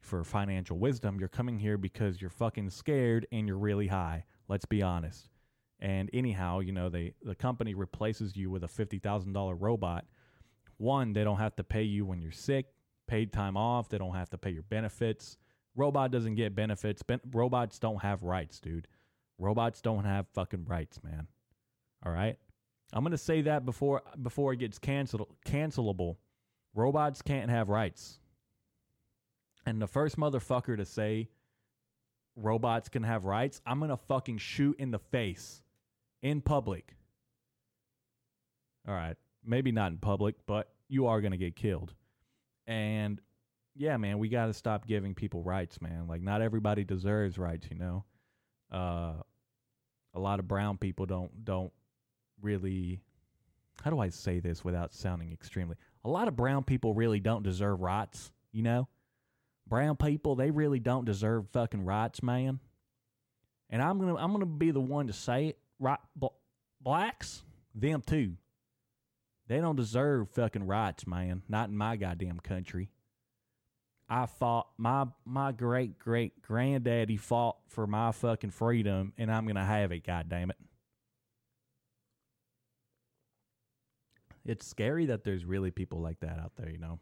for 0.00 0.22
financial 0.22 0.78
wisdom. 0.78 1.18
You're 1.18 1.28
coming 1.28 1.58
here 1.58 1.76
because 1.76 2.20
you're 2.20 2.30
fucking 2.30 2.70
scared 2.70 3.26
and 3.32 3.48
you're 3.48 3.58
really 3.58 3.88
high. 3.88 4.24
Let's 4.48 4.64
be 4.64 4.82
honest. 4.82 5.28
And 5.80 6.08
anyhow, 6.12 6.60
you 6.60 6.72
know, 6.72 6.88
they 6.88 7.14
the 7.22 7.34
company 7.34 7.74
replaces 7.74 8.36
you 8.36 8.50
with 8.50 8.64
a 8.64 8.68
fifty 8.68 8.98
thousand 8.98 9.32
dollar 9.32 9.54
robot. 9.54 10.06
One, 10.78 11.12
they 11.12 11.24
don't 11.24 11.38
have 11.38 11.56
to 11.56 11.64
pay 11.64 11.82
you 11.82 12.04
when 12.04 12.20
you're 12.20 12.32
sick 12.32 12.66
paid 13.06 13.32
time 13.32 13.56
off. 13.56 13.88
They 13.88 13.98
don't 13.98 14.14
have 14.14 14.30
to 14.30 14.38
pay 14.38 14.50
your 14.50 14.62
benefits. 14.64 15.36
Robot 15.74 16.10
doesn't 16.10 16.34
get 16.34 16.54
benefits. 16.54 17.02
Ben- 17.02 17.20
robots 17.32 17.78
don't 17.78 18.02
have 18.02 18.22
rights, 18.22 18.60
dude. 18.60 18.88
Robots 19.38 19.80
don't 19.80 20.04
have 20.04 20.26
fucking 20.28 20.64
rights, 20.64 21.02
man. 21.02 21.26
All 22.04 22.12
right? 22.12 22.38
I'm 22.92 23.02
going 23.02 23.12
to 23.12 23.18
say 23.18 23.42
that 23.42 23.64
before 23.66 24.02
before 24.22 24.52
it 24.52 24.58
gets 24.58 24.78
canceled 24.78 25.28
cancelable. 25.46 26.16
Robots 26.74 27.22
can't 27.22 27.50
have 27.50 27.68
rights. 27.68 28.18
And 29.66 29.82
the 29.82 29.86
first 29.86 30.16
motherfucker 30.16 30.76
to 30.76 30.84
say 30.84 31.28
robots 32.36 32.88
can 32.88 33.02
have 33.02 33.24
rights, 33.24 33.60
I'm 33.66 33.78
going 33.78 33.90
to 33.90 33.96
fucking 33.96 34.38
shoot 34.38 34.78
in 34.78 34.90
the 34.90 34.98
face 34.98 35.62
in 36.22 36.40
public. 36.40 36.94
All 38.86 38.94
right. 38.94 39.16
Maybe 39.44 39.72
not 39.72 39.92
in 39.92 39.98
public, 39.98 40.36
but 40.46 40.68
you 40.88 41.06
are 41.06 41.20
going 41.20 41.32
to 41.32 41.38
get 41.38 41.56
killed. 41.56 41.94
And 42.66 43.20
yeah, 43.74 43.96
man, 43.96 44.18
we 44.18 44.28
got 44.28 44.46
to 44.46 44.54
stop 44.54 44.86
giving 44.86 45.14
people 45.14 45.42
rights, 45.42 45.80
man. 45.80 46.06
Like 46.08 46.22
not 46.22 46.42
everybody 46.42 46.84
deserves 46.84 47.38
rights, 47.38 47.68
you 47.70 47.76
know. 47.76 48.04
Uh 48.70 49.14
a 50.14 50.18
lot 50.18 50.40
of 50.40 50.48
brown 50.48 50.78
people 50.78 51.06
don't 51.06 51.44
don't 51.44 51.72
really 52.40 53.00
how 53.82 53.90
do 53.90 54.00
I 54.00 54.08
say 54.08 54.40
this 54.40 54.64
without 54.64 54.94
sounding 54.94 55.32
extremely? 55.32 55.76
A 56.04 56.08
lot 56.08 56.28
of 56.28 56.36
brown 56.36 56.64
people 56.64 56.94
really 56.94 57.20
don't 57.20 57.42
deserve 57.42 57.80
rights, 57.80 58.32
you 58.50 58.62
know? 58.62 58.88
Brown 59.68 59.96
people, 59.96 60.36
they 60.36 60.50
really 60.50 60.78
don't 60.78 61.04
deserve 61.04 61.48
fucking 61.50 61.84
rights, 61.84 62.22
man. 62.22 62.60
And 63.68 63.82
I'm 63.82 63.98
to 64.00 64.16
I'm 64.16 64.38
to 64.38 64.46
be 64.46 64.70
the 64.70 64.80
one 64.80 65.08
to 65.08 65.12
say 65.12 65.48
it. 65.48 65.58
Right 65.78 65.98
bl- 66.14 66.26
blacks, 66.80 67.42
them 67.74 68.02
too. 68.06 68.34
They 69.48 69.60
don't 69.60 69.76
deserve 69.76 70.30
fucking 70.30 70.66
rights, 70.66 71.06
man. 71.06 71.42
Not 71.48 71.68
in 71.68 71.76
my 71.76 71.96
goddamn 71.96 72.40
country. 72.40 72.90
I 74.08 74.26
fought 74.26 74.68
my 74.78 75.06
my 75.24 75.50
great 75.50 75.98
great 75.98 76.40
granddaddy 76.42 77.16
fought 77.16 77.56
for 77.68 77.86
my 77.88 78.12
fucking 78.12 78.50
freedom 78.50 79.12
and 79.18 79.32
I'm 79.32 79.46
gonna 79.46 79.64
have 79.64 79.90
it, 79.90 80.06
god 80.06 80.28
damn 80.28 80.50
it. 80.50 80.56
It's 84.44 84.64
scary 84.64 85.06
that 85.06 85.24
there's 85.24 85.44
really 85.44 85.72
people 85.72 86.00
like 86.00 86.20
that 86.20 86.38
out 86.38 86.52
there, 86.56 86.70
you 86.70 86.78
know. 86.78 87.00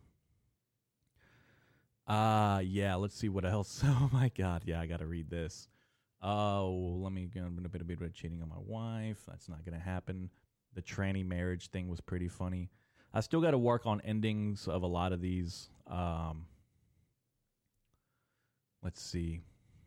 Uh 2.06 2.60
yeah, 2.64 2.94
let's 2.96 3.16
see 3.16 3.28
what 3.28 3.44
else. 3.44 3.82
Oh 3.84 4.10
my 4.12 4.30
god, 4.36 4.62
yeah, 4.66 4.80
I 4.80 4.86
gotta 4.86 5.06
read 5.06 5.30
this. 5.30 5.68
Oh, 6.22 6.98
let 7.02 7.12
me 7.12 7.26
get 7.32 7.44
a 7.44 7.50
bit, 7.50 7.82
a 7.82 7.84
bit 7.84 8.00
of 8.00 8.14
cheating 8.14 8.42
on 8.42 8.48
my 8.48 8.56
wife. 8.58 9.18
That's 9.26 9.48
not 9.48 9.64
gonna 9.64 9.78
happen. 9.78 10.30
The 10.74 10.82
tranny 10.82 11.24
marriage 11.24 11.68
thing 11.68 11.88
was 11.88 12.00
pretty 12.00 12.28
funny. 12.28 12.70
I 13.12 13.20
still 13.20 13.40
got 13.40 13.52
to 13.52 13.58
work 13.58 13.86
on 13.86 14.00
endings 14.00 14.66
of 14.66 14.82
a 14.82 14.88
lot 14.88 15.12
of 15.12 15.20
these. 15.20 15.68
Um, 15.86 16.46
let's 18.82 19.00
see. 19.00 19.40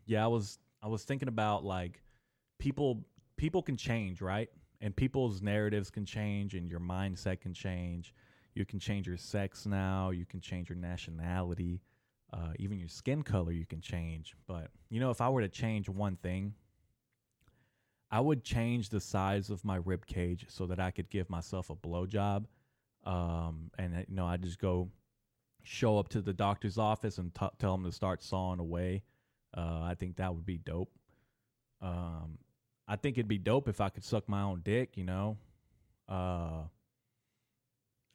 Yeah, 0.06 0.24
I 0.24 0.28
was 0.28 0.58
I 0.82 0.88
was 0.88 1.04
thinking 1.04 1.28
about 1.28 1.62
like 1.62 2.00
people 2.58 3.04
people 3.36 3.62
can 3.62 3.76
change, 3.76 4.22
right? 4.22 4.48
And 4.80 4.96
people's 4.96 5.42
narratives 5.42 5.90
can 5.90 6.06
change 6.06 6.54
and 6.54 6.70
your 6.70 6.80
mindset 6.80 7.40
can 7.40 7.52
change. 7.52 8.14
You 8.54 8.64
can 8.64 8.78
change 8.78 9.06
your 9.06 9.16
sex 9.18 9.66
now, 9.66 10.10
you 10.10 10.24
can 10.24 10.40
change 10.40 10.68
your 10.70 10.78
nationality, 10.78 11.80
uh, 12.32 12.52
even 12.58 12.78
your 12.78 12.88
skin 12.88 13.22
color 13.22 13.52
you 13.52 13.66
can 13.66 13.80
change. 13.80 14.34
But 14.46 14.68
you 14.90 15.00
know, 15.00 15.10
if 15.10 15.20
I 15.20 15.28
were 15.28 15.42
to 15.42 15.48
change 15.48 15.88
one 15.88 16.16
thing, 16.16 16.54
I 18.10 18.20
would 18.20 18.44
change 18.44 18.88
the 18.88 19.00
size 19.00 19.50
of 19.50 19.64
my 19.64 19.76
rib 19.76 20.06
cage 20.06 20.46
so 20.48 20.66
that 20.66 20.80
I 20.80 20.90
could 20.90 21.10
give 21.10 21.28
myself 21.28 21.70
a 21.70 21.76
blowjob. 21.76 22.44
Um, 23.04 23.70
and 23.78 24.04
you 24.08 24.14
know, 24.14 24.26
I 24.26 24.36
just 24.36 24.58
go 24.58 24.90
show 25.62 25.98
up 25.98 26.08
to 26.08 26.22
the 26.22 26.32
doctor's 26.32 26.78
office 26.78 27.18
and 27.18 27.34
t- 27.34 27.46
tell 27.58 27.72
them 27.72 27.84
to 27.84 27.92
start 27.92 28.22
sawing 28.22 28.60
away. 28.60 29.02
Uh, 29.56 29.80
I 29.82 29.94
think 29.98 30.16
that 30.16 30.34
would 30.34 30.46
be 30.46 30.58
dope. 30.58 30.90
Um, 31.80 32.38
I 32.86 32.96
think 32.96 33.16
it'd 33.18 33.28
be 33.28 33.38
dope 33.38 33.68
if 33.68 33.80
I 33.80 33.88
could 33.88 34.04
suck 34.04 34.28
my 34.28 34.42
own 34.42 34.62
dick. 34.64 34.96
You 34.96 35.04
know, 35.04 35.36
uh, 36.08 36.62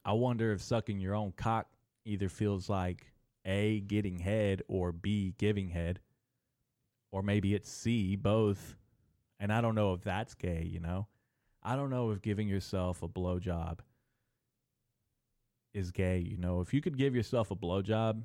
I 0.03 0.13
wonder 0.13 0.51
if 0.51 0.61
sucking 0.61 0.99
your 0.99 1.15
own 1.15 1.33
cock 1.35 1.67
either 2.05 2.29
feels 2.29 2.69
like 2.69 3.12
a 3.45 3.81
getting 3.81 4.19
head 4.19 4.61
or 4.67 4.91
b 4.91 5.33
giving 5.37 5.69
head, 5.69 5.99
or 7.11 7.21
maybe 7.21 7.53
it's 7.53 7.69
c 7.69 8.15
both. 8.15 8.75
And 9.39 9.51
I 9.51 9.61
don't 9.61 9.75
know 9.75 9.93
if 9.93 10.01
that's 10.01 10.33
gay. 10.33 10.63
You 10.63 10.79
know, 10.79 11.07
I 11.61 11.75
don't 11.75 11.89
know 11.89 12.11
if 12.11 12.21
giving 12.21 12.47
yourself 12.47 13.03
a 13.03 13.07
blowjob 13.07 13.79
is 15.73 15.91
gay. 15.91 16.19
You 16.19 16.37
know, 16.37 16.61
if 16.61 16.73
you 16.73 16.81
could 16.81 16.97
give 16.97 17.15
yourself 17.15 17.51
a 17.51 17.55
blowjob, 17.55 18.21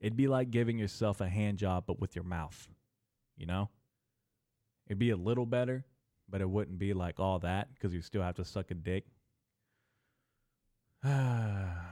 it'd 0.00 0.16
be 0.16 0.28
like 0.28 0.50
giving 0.50 0.78
yourself 0.78 1.20
a 1.20 1.28
hand 1.28 1.58
job, 1.58 1.84
but 1.86 2.00
with 2.00 2.14
your 2.14 2.24
mouth. 2.24 2.68
You 3.36 3.46
know, 3.46 3.70
it'd 4.86 4.98
be 4.98 5.10
a 5.10 5.16
little 5.16 5.46
better, 5.46 5.84
but 6.28 6.40
it 6.40 6.48
wouldn't 6.48 6.78
be 6.78 6.94
like 6.94 7.18
all 7.18 7.38
that 7.40 7.74
because 7.74 7.92
you 7.92 8.00
still 8.00 8.22
have 8.22 8.36
to 8.36 8.44
suck 8.44 8.70
a 8.70 8.74
dick. 8.74 9.04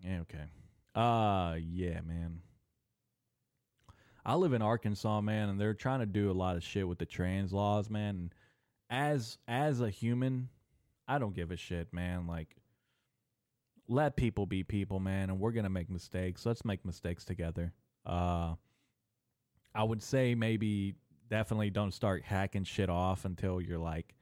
yeah, 0.00 0.20
okay. 0.20 0.44
Uh, 0.94 1.56
yeah, 1.60 2.00
man. 2.00 2.40
I 4.24 4.34
live 4.34 4.52
in 4.52 4.62
Arkansas, 4.62 5.20
man, 5.20 5.48
and 5.48 5.60
they're 5.60 5.74
trying 5.74 6.00
to 6.00 6.06
do 6.06 6.30
a 6.30 6.32
lot 6.32 6.56
of 6.56 6.62
shit 6.62 6.86
with 6.86 6.98
the 6.98 7.06
trans 7.06 7.52
laws, 7.52 7.88
man. 7.88 8.16
And 8.16 8.34
as 8.90 9.38
as 9.48 9.80
a 9.80 9.88
human, 9.90 10.48
I 11.06 11.18
don't 11.18 11.34
give 11.34 11.50
a 11.50 11.56
shit, 11.56 11.92
man. 11.92 12.26
Like, 12.26 12.56
let 13.88 14.16
people 14.16 14.44
be 14.44 14.64
people, 14.64 15.00
man, 15.00 15.30
and 15.30 15.40
we're 15.40 15.52
gonna 15.52 15.70
make 15.70 15.88
mistakes. 15.88 16.44
Let's 16.44 16.64
make 16.64 16.84
mistakes 16.84 17.24
together. 17.24 17.72
Uh, 18.04 18.54
I 19.74 19.84
would 19.84 20.02
say 20.02 20.34
maybe 20.34 20.96
definitely 21.30 21.70
don't 21.70 21.92
start 21.92 22.22
hacking 22.24 22.64
shit 22.64 22.90
off 22.90 23.24
until 23.24 23.60
you're 23.60 23.78
like 23.78 24.14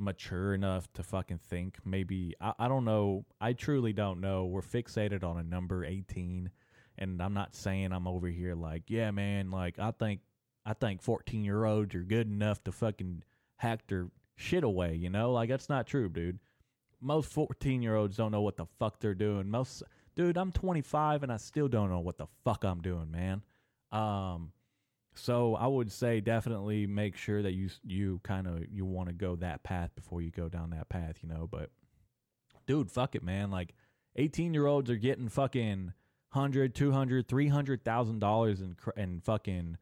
mature 0.00 0.54
enough 0.54 0.92
to 0.94 1.02
fucking 1.02 1.38
think. 1.38 1.78
Maybe 1.84 2.34
I, 2.40 2.52
I 2.58 2.68
don't 2.68 2.84
know. 2.84 3.24
I 3.40 3.52
truly 3.52 3.92
don't 3.92 4.20
know. 4.20 4.46
We're 4.46 4.62
fixated 4.62 5.22
on 5.24 5.38
a 5.38 5.42
number 5.42 5.84
eighteen, 5.84 6.50
and 6.98 7.22
I'm 7.22 7.34
not 7.34 7.54
saying 7.54 7.92
I'm 7.92 8.08
over 8.08 8.28
here 8.28 8.54
like, 8.54 8.84
yeah, 8.88 9.10
man. 9.10 9.50
Like 9.50 9.78
I 9.78 9.90
think 9.92 10.20
I 10.64 10.72
think 10.72 11.02
fourteen 11.02 11.44
year 11.44 11.64
olds 11.64 11.94
are 11.94 12.02
good 12.02 12.26
enough 12.26 12.64
to 12.64 12.72
fucking 12.72 13.22
hack 13.60 13.86
their 13.88 14.08
shit 14.40 14.64
away, 14.64 14.94
you 14.94 15.10
know? 15.10 15.32
Like 15.32 15.50
that's 15.50 15.68
not 15.68 15.86
true, 15.86 16.08
dude. 16.08 16.38
Most 17.02 17.34
14-year-olds 17.34 18.16
don't 18.16 18.32
know 18.32 18.42
what 18.42 18.56
the 18.56 18.66
fuck 18.78 19.00
they're 19.00 19.14
doing. 19.14 19.48
Most 19.50 19.82
dude, 20.16 20.36
I'm 20.36 20.52
25 20.52 21.22
and 21.22 21.32
I 21.32 21.36
still 21.36 21.68
don't 21.68 21.90
know 21.90 22.00
what 22.00 22.18
the 22.18 22.26
fuck 22.44 22.64
I'm 22.64 22.80
doing, 22.80 23.10
man. 23.10 23.42
Um 23.92 24.52
so 25.14 25.54
I 25.54 25.66
would 25.66 25.90
say 25.90 26.20
definitely 26.20 26.86
make 26.86 27.16
sure 27.16 27.42
that 27.42 27.52
you 27.52 27.68
you 27.84 28.20
kind 28.22 28.46
of 28.46 28.64
you 28.70 28.84
want 28.84 29.08
to 29.08 29.14
go 29.14 29.36
that 29.36 29.62
path 29.62 29.90
before 29.94 30.22
you 30.22 30.30
go 30.30 30.48
down 30.48 30.70
that 30.70 30.88
path, 30.88 31.18
you 31.22 31.28
know, 31.28 31.48
but 31.50 31.70
dude, 32.66 32.90
fuck 32.90 33.14
it, 33.14 33.22
man. 33.22 33.50
Like 33.50 33.74
18-year-olds 34.18 34.90
are 34.90 34.96
getting 34.96 35.28
fucking 35.28 35.92
100, 36.32 36.74
200, 36.74 37.28
300,000 37.28 38.18
dollars 38.18 38.60
in 38.60 38.76
in 38.96 39.20
fucking 39.20 39.76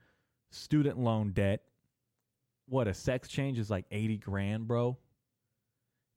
student 0.50 0.99
loan 0.99 1.32
debt 1.32 1.62
what 2.68 2.87
a 2.87 2.94
sex 2.94 3.28
change 3.28 3.58
is 3.58 3.70
like 3.70 3.87
80 3.90 4.18
grand, 4.18 4.68
bro. 4.68 4.97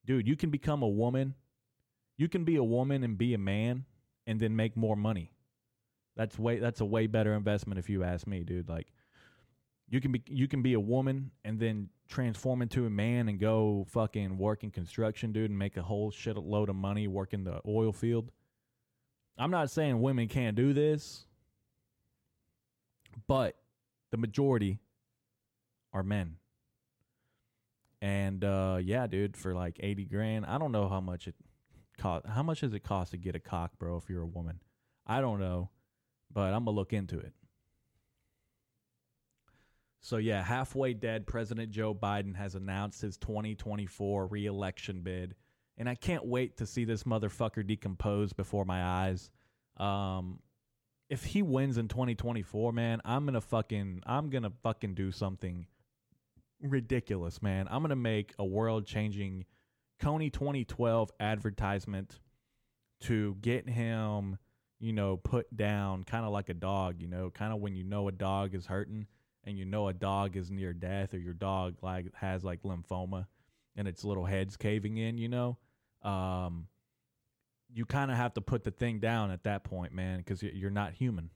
Dude, 0.05 0.27
you 0.27 0.35
can 0.35 0.49
become 0.49 0.83
a 0.83 0.87
woman. 0.87 1.35
You 2.17 2.27
can 2.27 2.43
be 2.43 2.57
a 2.57 2.63
woman 2.63 3.03
and 3.03 3.17
be 3.17 3.33
a 3.33 3.37
man 3.37 3.85
and 4.27 4.39
then 4.39 4.55
make 4.55 4.75
more 4.75 4.95
money. 4.95 5.31
That's 6.15 6.37
way 6.37 6.59
that's 6.59 6.81
a 6.81 6.85
way 6.85 7.07
better 7.07 7.33
investment 7.33 7.79
if 7.79 7.89
you 7.89 8.03
ask 8.03 8.27
me, 8.27 8.43
dude. 8.43 8.67
Like 8.67 8.87
you 9.91 9.99
can 9.99 10.13
be 10.13 10.23
you 10.27 10.47
can 10.47 10.61
be 10.61 10.73
a 10.73 10.79
woman 10.79 11.31
and 11.43 11.59
then 11.59 11.89
transform 12.07 12.61
into 12.61 12.85
a 12.85 12.89
man 12.89 13.27
and 13.27 13.39
go 13.39 13.85
fucking 13.89 14.37
work 14.37 14.63
in 14.63 14.71
construction, 14.71 15.33
dude, 15.33 15.49
and 15.49 15.59
make 15.59 15.75
a 15.75 15.81
whole 15.81 16.09
shit 16.11 16.37
load 16.37 16.69
of 16.69 16.75
money 16.77 17.07
working 17.07 17.43
the 17.43 17.59
oil 17.67 17.91
field. 17.91 18.31
I'm 19.37 19.51
not 19.51 19.69
saying 19.69 20.01
women 20.01 20.29
can't 20.29 20.55
do 20.55 20.71
this, 20.71 21.25
but 23.27 23.57
the 24.11 24.17
majority 24.17 24.79
are 25.91 26.03
men. 26.03 26.37
And 28.01 28.45
uh, 28.45 28.79
yeah, 28.81 29.07
dude, 29.07 29.35
for 29.35 29.53
like 29.53 29.75
eighty 29.81 30.05
grand, 30.05 30.45
I 30.45 30.57
don't 30.57 30.71
know 30.71 30.87
how 30.87 31.01
much 31.01 31.27
it 31.27 31.35
cost. 31.97 32.25
How 32.27 32.43
much 32.43 32.61
does 32.61 32.73
it 32.73 32.83
cost 32.83 33.11
to 33.11 33.17
get 33.17 33.35
a 33.35 33.39
cock, 33.39 33.71
bro? 33.77 33.97
If 33.97 34.09
you're 34.09 34.23
a 34.23 34.27
woman, 34.27 34.61
I 35.05 35.19
don't 35.19 35.41
know, 35.41 35.69
but 36.33 36.53
I'm 36.53 36.63
gonna 36.63 36.71
look 36.71 36.93
into 36.93 37.19
it. 37.19 37.33
So 40.01 40.17
yeah, 40.17 40.43
halfway 40.43 40.93
dead. 40.95 41.27
President 41.27 41.71
Joe 41.71 41.93
Biden 41.93 42.35
has 42.35 42.55
announced 42.55 43.01
his 43.01 43.17
2024 43.17 44.25
reelection 44.27 45.01
bid, 45.01 45.35
and 45.77 45.87
I 45.87 45.93
can't 45.93 46.25
wait 46.25 46.57
to 46.57 46.65
see 46.65 46.85
this 46.85 47.03
motherfucker 47.03 47.65
decompose 47.65 48.33
before 48.33 48.65
my 48.65 48.83
eyes. 48.83 49.29
Um, 49.77 50.39
if 51.07 51.23
he 51.23 51.43
wins 51.43 51.77
in 51.77 51.87
2024, 51.87 52.73
man, 52.73 52.99
I'm 53.05 53.25
gonna 53.25 53.41
fucking, 53.41 54.01
I'm 54.07 54.31
gonna 54.31 54.51
fucking 54.63 54.95
do 54.95 55.11
something 55.11 55.67
ridiculous, 56.59 57.41
man. 57.43 57.67
I'm 57.69 57.83
gonna 57.83 57.95
make 57.95 58.33
a 58.39 58.45
world 58.45 58.87
changing 58.87 59.45
Kony 60.01 60.33
2012 60.33 61.11
advertisement 61.19 62.19
to 63.01 63.35
get 63.39 63.69
him, 63.69 64.39
you 64.79 64.93
know, 64.93 65.17
put 65.17 65.55
down 65.55 66.05
kind 66.05 66.25
of 66.25 66.31
like 66.31 66.49
a 66.49 66.55
dog, 66.55 67.03
you 67.03 67.07
know, 67.07 67.29
kind 67.29 67.53
of 67.53 67.59
when 67.59 67.75
you 67.75 67.83
know 67.83 68.07
a 68.07 68.11
dog 68.11 68.55
is 68.55 68.65
hurting 68.65 69.05
and 69.45 69.57
you 69.57 69.65
know 69.65 69.87
a 69.87 69.93
dog 69.93 70.37
is 70.37 70.51
near 70.51 70.73
death 70.73 71.13
or 71.13 71.17
your 71.17 71.33
dog 71.33 71.75
like 71.81 72.13
has 72.15 72.43
like 72.43 72.63
lymphoma 72.63 73.25
and 73.75 73.87
its 73.87 74.03
little 74.03 74.25
head's 74.25 74.57
caving 74.57 74.97
in, 74.97 75.17
you 75.17 75.29
know. 75.29 75.57
Um 76.03 76.67
you 77.73 77.85
kind 77.85 78.11
of 78.11 78.17
have 78.17 78.33
to 78.33 78.41
put 78.41 78.63
the 78.63 78.71
thing 78.71 78.99
down 78.99 79.31
at 79.31 79.43
that 79.43 79.63
point, 79.63 79.93
man, 79.93 80.19
because 80.19 80.43
you're 80.43 80.69
not 80.69 80.93
human. 80.93 81.29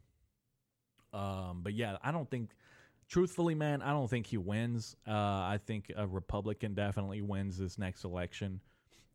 Um, 1.13 1.61
but 1.63 1.73
yeah, 1.73 1.97
I 2.03 2.11
don't 2.11 2.29
think, 2.29 2.51
truthfully, 3.07 3.55
man, 3.55 3.81
I 3.81 3.91
don't 3.91 4.09
think 4.09 4.27
he 4.27 4.37
wins. 4.37 4.97
Uh, 5.07 5.11
I 5.11 5.59
think 5.65 5.91
a 5.95 6.05
Republican 6.05 6.73
definitely 6.73 7.21
wins 7.21 7.57
this 7.57 7.77
next 7.77 8.03
election. 8.03 8.59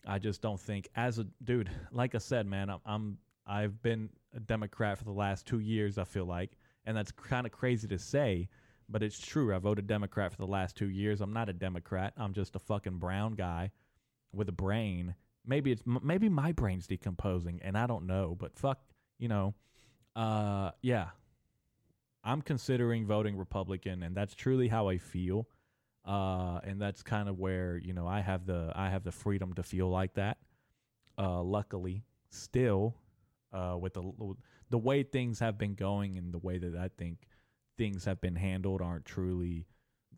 I 0.07 0.19
just 0.19 0.41
don't 0.41 0.59
think, 0.59 0.89
as 0.97 1.19
a 1.19 1.27
dude, 1.45 1.69
like 1.93 2.15
I 2.15 2.19
said, 2.19 2.47
man, 2.47 2.71
I'm, 2.71 2.81
I'm 2.87 3.19
I've 3.47 3.83
been 3.83 4.09
a 4.35 4.41
Democrat 4.41 4.97
for 4.97 5.05
the 5.05 5.13
last 5.13 5.47
two 5.47 5.59
years. 5.59 5.99
I 5.99 6.05
feel 6.05 6.25
like, 6.25 6.53
and 6.87 6.97
that's 6.97 7.13
kind 7.13 7.45
of 7.45 7.53
crazy 7.53 7.87
to 7.89 7.99
say, 7.99 8.49
but 8.91 9.03
it's 9.03 9.19
true. 9.19 9.55
I 9.55 9.59
voted 9.59 9.87
Democrat 9.87 10.33
for 10.33 10.39
the 10.39 10.51
last 10.51 10.77
two 10.77 10.89
years. 10.89 11.21
I'm 11.21 11.33
not 11.33 11.49
a 11.49 11.53
Democrat. 11.53 12.13
I'm 12.17 12.33
just 12.33 12.57
a 12.57 12.59
fucking 12.59 12.99
brown 12.99 13.35
guy 13.35 13.71
with 14.33 14.49
a 14.49 14.53
brain 14.53 15.15
maybe 15.47 15.73
it's 15.73 15.83
maybe 15.87 16.29
my 16.29 16.53
brain's 16.53 16.87
decomposing 16.87 17.61
and 17.63 17.77
I 17.77 17.87
don't 17.87 18.07
know, 18.07 18.37
but 18.39 18.57
fuck, 18.57 18.81
you 19.19 19.29
know, 19.29 19.55
uh, 20.17 20.71
yeah, 20.83 21.09
I'm 22.23 22.43
considering 22.43 23.07
voting 23.07 23.37
Republican, 23.37 24.03
and 24.03 24.15
that's 24.15 24.35
truly 24.35 24.69
how 24.69 24.89
I 24.89 24.99
feel. 24.99 25.49
Uh, 26.05 26.59
and 26.65 26.81
that's 26.81 27.03
kind 27.03 27.29
of 27.29 27.39
where 27.39 27.77
you 27.77 27.93
know 27.93 28.07
I 28.07 28.21
have 28.21 28.47
the 28.47 28.73
I 28.75 28.91
have 28.91 29.05
the 29.05 29.13
freedom 29.13 29.55
to 29.55 29.63
feel 29.63 29.89
like 29.89 30.15
that. 30.15 30.39
Uh, 31.19 31.43
luckily, 31.43 32.05
still, 32.31 32.97
uh, 33.53 33.77
with 33.79 33.95
the 33.95 34.35
the 34.71 34.79
way 34.79 35.03
things 35.03 35.39
have 35.41 35.59
been 35.59 35.75
going 35.75 36.17
and 36.17 36.33
the 36.33 36.39
way 36.39 36.59
that 36.59 36.75
I 36.75 36.89
think 36.97 37.27
things 37.81 38.05
have 38.05 38.21
been 38.21 38.37
handled 38.37 38.83
aren't 38.83 39.07
truly 39.07 39.65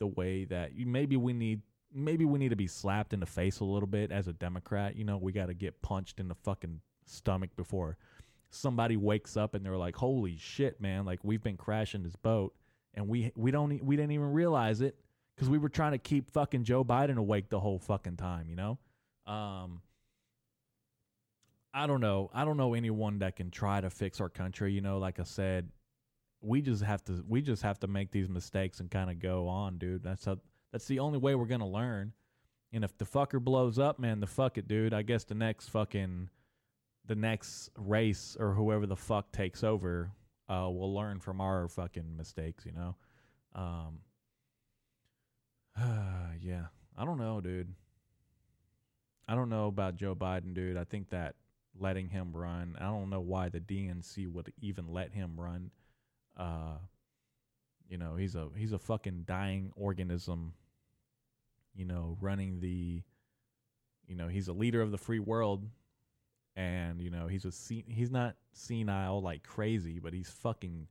the 0.01 0.07
way 0.09 0.45
that 0.45 0.75
you, 0.75 0.85
maybe 0.85 1.17
we 1.17 1.33
need 1.33 1.61
maybe 1.95 2.25
we 2.25 2.37
need 2.37 2.49
to 2.49 2.57
be 2.57 2.67
slapped 2.67 3.13
in 3.13 3.21
the 3.21 3.27
face 3.27 3.61
a 3.61 3.65
little 3.65 3.87
bit 3.87 4.11
as 4.11 4.27
a 4.27 4.33
Democrat. 4.33 4.97
You 4.97 5.05
know, 5.05 5.17
we 5.17 5.31
got 5.31 5.47
to 5.47 5.55
get 5.55 5.81
punched 5.81 6.19
in 6.19 6.27
the 6.27 6.35
fucking 6.35 6.81
stomach 7.07 7.51
before 7.55 7.99
somebody 8.51 8.97
wakes 8.97 9.37
up 9.37 9.55
and 9.55 9.65
they're 9.65 9.77
like, 9.77 9.95
"Holy 9.95 10.37
shit, 10.37 10.81
man! 10.81 11.05
Like 11.05 11.21
we've 11.23 11.43
been 11.43 11.57
crashing 11.57 12.03
this 12.03 12.17
boat, 12.17 12.53
and 12.95 13.07
we 13.07 13.31
we 13.37 13.53
don't 13.53 13.81
we 13.85 13.95
didn't 13.95 14.11
even 14.11 14.33
realize 14.33 14.81
it 14.81 14.97
because 15.37 15.49
we 15.49 15.59
were 15.59 15.69
trying 15.69 15.93
to 15.93 15.99
keep 15.99 16.33
fucking 16.33 16.65
Joe 16.65 16.85
Biden 16.85 17.17
awake 17.17 17.49
the 17.49 17.61
whole 17.61 17.79
fucking 17.79 18.17
time." 18.17 18.49
You 18.51 18.57
know, 18.57 18.79
um, 19.33 19.83
I 21.73 21.87
don't 21.87 22.01
know. 22.01 22.29
I 22.35 22.45
don't 22.45 22.57
know 22.57 22.75
anyone 22.75 23.21
that 23.21 23.37
can 23.37 23.53
try 23.53 23.81
to 23.81 23.89
fix 23.89 24.21
our 24.21 24.29
country. 24.29 24.73
You 24.73 24.81
know, 24.81 24.99
like 24.99 25.21
I 25.21 25.25
said, 25.25 25.69
we 26.43 26.61
just 26.61 26.83
have 26.83 27.03
to 27.05 27.25
we 27.27 27.41
just 27.41 27.63
have 27.63 27.79
to 27.81 27.87
make 27.87 28.11
these 28.11 28.29
mistakes 28.29 28.81
and 28.81 28.91
kind 28.91 29.11
of 29.11 29.21
go 29.21 29.49
on, 29.49 29.79
dude. 29.79 30.03
That's 30.03 30.25
how 30.25 30.39
that's 30.73 30.87
the 30.87 30.99
only 30.99 31.19
way 31.19 31.35
we're 31.35 31.47
gonna 31.47 31.69
learn. 31.69 32.13
And 32.73 32.85
if 32.85 32.97
the 32.99 33.05
fucker 33.05 33.41
blows 33.41 33.79
up, 33.79 33.99
man, 33.99 34.21
the 34.21 34.27
fuck 34.27 34.59
it, 34.59 34.67
dude. 34.67 34.95
I 34.95 35.03
guess 35.03 35.25
the 35.25 35.35
next 35.35 35.69
fucking 35.69 36.29
the 37.07 37.15
next 37.15 37.71
race 37.77 38.37
or 38.39 38.55
whoever 38.55 38.87
the 38.87 38.97
fuck 38.97 39.33
takes 39.33 39.65
over 39.65 40.11
uh 40.49 40.69
will 40.71 40.95
learn 40.95 41.21
from 41.21 41.41
our 41.41 41.69
fucking 41.69 42.17
mistakes, 42.17 42.67
you 42.67 42.73
know. 42.73 42.97
Um 43.55 44.01
yeah. 46.41 46.67
I 46.97 47.05
don't 47.05 47.19
know, 47.19 47.41
dude. 47.41 47.73
I 49.29 49.35
don't 49.35 49.49
know 49.49 49.69
about 49.69 49.97
Joe 49.97 50.15
Biden, 50.15 50.55
dude. 50.55 50.77
I 50.77 50.85
think 50.85 51.11
that 51.11 51.37
letting 51.79 52.09
him 52.09 52.33
run, 52.35 52.77
I 52.79 52.85
don't 52.85 53.09
know 53.09 53.21
why 53.21 53.49
the 53.49 53.61
DNC 53.61 54.31
would 54.31 54.53
even 54.61 54.89
let 54.89 55.13
him 55.15 55.41
run. 55.41 55.71
Uh 56.37 56.79
you 57.89 57.99
know, 57.99 58.17
he's 58.17 58.35
a 58.35 58.49
he's 58.57 58.73
a 58.73 58.79
fucking 58.79 59.25
dying 59.27 59.71
organism 59.77 60.55
you 61.75 61.85
know, 61.85 62.17
running 62.21 62.61
the, 62.61 63.03
you 64.07 64.15
know, 64.15 64.29
he's 64.29 64.49
a 64.49 64.53
leader 64.53 64.83
of 64.83 64.91
the 64.91 64.99
free 64.99 65.19
world, 65.19 65.67
and 66.57 67.01
you 67.01 67.11
know, 67.11 67.27
he's 67.27 67.45
a 67.45 67.53
he's 67.89 68.11
not 68.11 68.37
senile 68.53 69.23
like 69.23 69.43
crazy, 69.43 69.99
but 69.99 70.13
he's 70.13 70.29
fucking, 70.29 70.87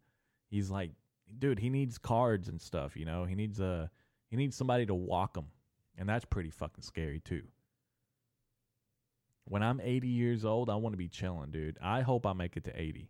he's 0.50 0.72
like, 0.72 0.92
dude, 1.38 1.60
he 1.60 1.70
needs 1.70 1.98
cards 1.98 2.48
and 2.48 2.60
stuff. 2.60 2.96
You 2.96 3.06
know, 3.06 3.26
he 3.26 3.36
needs 3.36 3.60
a 3.60 3.90
he 4.30 4.38
needs 4.38 4.56
somebody 4.56 4.86
to 4.88 4.96
walk 4.96 5.38
him, 5.38 5.46
and 5.98 6.10
that's 6.10 6.26
pretty 6.26 6.50
fucking 6.50 6.84
scary 6.84 7.20
too. 7.20 7.44
When 9.46 9.64
I'm 9.64 9.82
80 9.82 10.08
years 10.08 10.46
old, 10.46 10.70
I 10.70 10.76
want 10.76 10.94
to 10.94 10.98
be 10.98 11.10
chilling, 11.10 11.52
dude. 11.52 11.78
I 11.82 12.02
hope 12.02 12.26
I 12.26 12.34
make 12.34 12.56
it 12.56 12.64
to 12.66 12.82
80. 12.82 13.10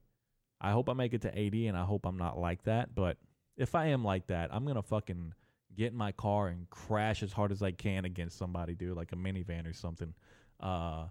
I 0.61 0.71
hope 0.71 0.89
I 0.89 0.93
make 0.93 1.13
it 1.13 1.23
to 1.23 1.37
80, 1.37 1.67
and 1.67 1.77
I 1.77 1.83
hope 1.83 2.05
I'm 2.05 2.17
not 2.17 2.37
like 2.37 2.63
that. 2.63 2.93
But 2.93 3.17
if 3.57 3.73
I 3.73 3.87
am 3.87 4.05
like 4.05 4.27
that, 4.27 4.53
I'm 4.53 4.65
gonna 4.65 4.83
fucking 4.83 5.33
get 5.75 5.91
in 5.91 5.97
my 5.97 6.11
car 6.11 6.47
and 6.47 6.69
crash 6.69 7.23
as 7.23 7.33
hard 7.33 7.51
as 7.51 7.63
I 7.63 7.71
can 7.71 8.05
against 8.05 8.37
somebody, 8.37 8.75
dude, 8.75 8.95
like 8.95 9.11
a 9.11 9.15
minivan 9.15 9.67
or 9.67 9.73
something. 9.73 10.13
Uh, 10.59 11.07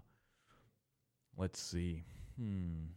let's 1.37 1.59
see. 1.59 2.05
Hmm. 2.39 2.91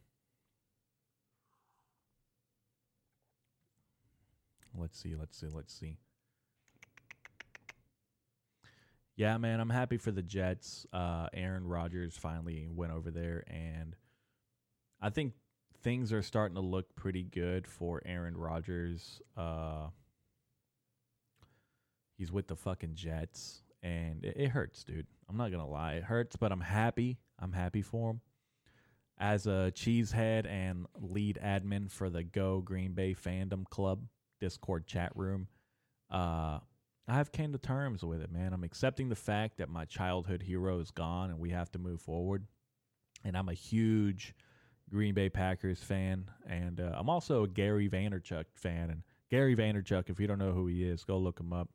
Let's 4.76 4.98
see. 4.98 5.14
Let's 5.14 5.38
see. 5.38 5.48
Let's 5.48 5.74
see. 5.74 5.98
Yeah, 9.16 9.38
man, 9.38 9.60
I'm 9.60 9.70
happy 9.70 9.96
for 9.96 10.10
the 10.10 10.22
Jets. 10.22 10.86
Uh, 10.92 11.28
Aaron 11.32 11.66
Rodgers 11.66 12.16
finally 12.16 12.68
went 12.68 12.92
over 12.92 13.12
there, 13.12 13.44
and 13.46 13.94
I 15.00 15.10
think 15.10 15.34
things 15.84 16.12
are 16.12 16.22
starting 16.22 16.56
to 16.56 16.62
look 16.62 16.96
pretty 16.96 17.22
good 17.22 17.68
for 17.68 18.02
Aaron 18.04 18.36
Rodgers. 18.36 19.20
Uh, 19.36 19.88
He's 22.16 22.30
with 22.30 22.46
the 22.46 22.56
fucking 22.56 22.94
Jets, 22.94 23.62
and 23.82 24.24
it, 24.24 24.36
it 24.36 24.48
hurts, 24.48 24.84
dude. 24.84 25.06
I'm 25.28 25.36
not 25.36 25.50
gonna 25.50 25.68
lie, 25.68 25.94
it 25.94 26.04
hurts, 26.04 26.36
but 26.36 26.52
I'm 26.52 26.60
happy. 26.60 27.18
I'm 27.38 27.52
happy 27.52 27.82
for 27.82 28.10
him. 28.10 28.20
As 29.18 29.46
a 29.46 29.72
cheesehead 29.74 30.46
and 30.46 30.86
lead 31.00 31.38
admin 31.42 31.90
for 31.90 32.10
the 32.10 32.22
Go 32.24 32.60
Green 32.60 32.92
Bay 32.92 33.14
Fandom 33.14 33.68
Club 33.68 34.06
Discord 34.40 34.86
chat 34.86 35.12
room, 35.14 35.48
uh, 36.10 36.58
I 37.06 37.14
have 37.14 37.32
came 37.32 37.52
to 37.52 37.58
terms 37.58 38.04
with 38.04 38.22
it, 38.22 38.32
man. 38.32 38.52
I'm 38.52 38.64
accepting 38.64 39.08
the 39.08 39.16
fact 39.16 39.58
that 39.58 39.68
my 39.68 39.84
childhood 39.84 40.42
hero 40.42 40.80
is 40.80 40.90
gone 40.90 41.30
and 41.30 41.38
we 41.38 41.50
have 41.50 41.70
to 41.72 41.78
move 41.78 42.00
forward. 42.00 42.46
And 43.24 43.36
I'm 43.36 43.48
a 43.48 43.54
huge 43.54 44.34
Green 44.90 45.14
Bay 45.14 45.28
Packers 45.28 45.82
fan, 45.82 46.30
and 46.48 46.80
uh, 46.80 46.92
I'm 46.94 47.08
also 47.08 47.44
a 47.44 47.48
Gary 47.48 47.88
Vaynerchuk 47.88 48.44
fan. 48.54 48.90
And 48.90 49.02
Gary 49.30 49.56
Vaynerchuk, 49.56 50.10
if 50.10 50.20
you 50.20 50.26
don't 50.26 50.38
know 50.38 50.52
who 50.52 50.66
he 50.66 50.84
is, 50.84 51.04
go 51.04 51.18
look 51.18 51.40
him 51.40 51.52
up. 51.52 51.68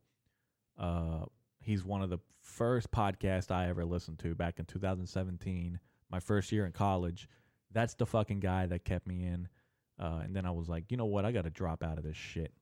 Uh, 0.77 1.25
he's 1.61 1.83
one 1.83 2.01
of 2.01 2.09
the 2.09 2.19
first 2.41 2.91
podcasts 2.91 3.51
I 3.51 3.69
ever 3.69 3.85
listened 3.85 4.19
to 4.19 4.35
back 4.35 4.59
in 4.59 4.65
2017, 4.65 5.79
my 6.09 6.19
first 6.19 6.51
year 6.51 6.65
in 6.65 6.71
college. 6.71 7.27
That's 7.71 7.95
the 7.95 8.05
fucking 8.05 8.39
guy 8.39 8.65
that 8.67 8.85
kept 8.85 9.07
me 9.07 9.23
in. 9.23 9.47
Uh, 9.99 10.21
and 10.23 10.35
then 10.35 10.45
I 10.45 10.51
was 10.51 10.69
like, 10.69 10.85
you 10.89 10.97
know 10.97 11.05
what? 11.05 11.25
I 11.25 11.31
got 11.31 11.43
to 11.43 11.49
drop 11.49 11.83
out 11.83 11.97
of 11.97 12.03
this 12.03 12.15
shit. 12.15 12.53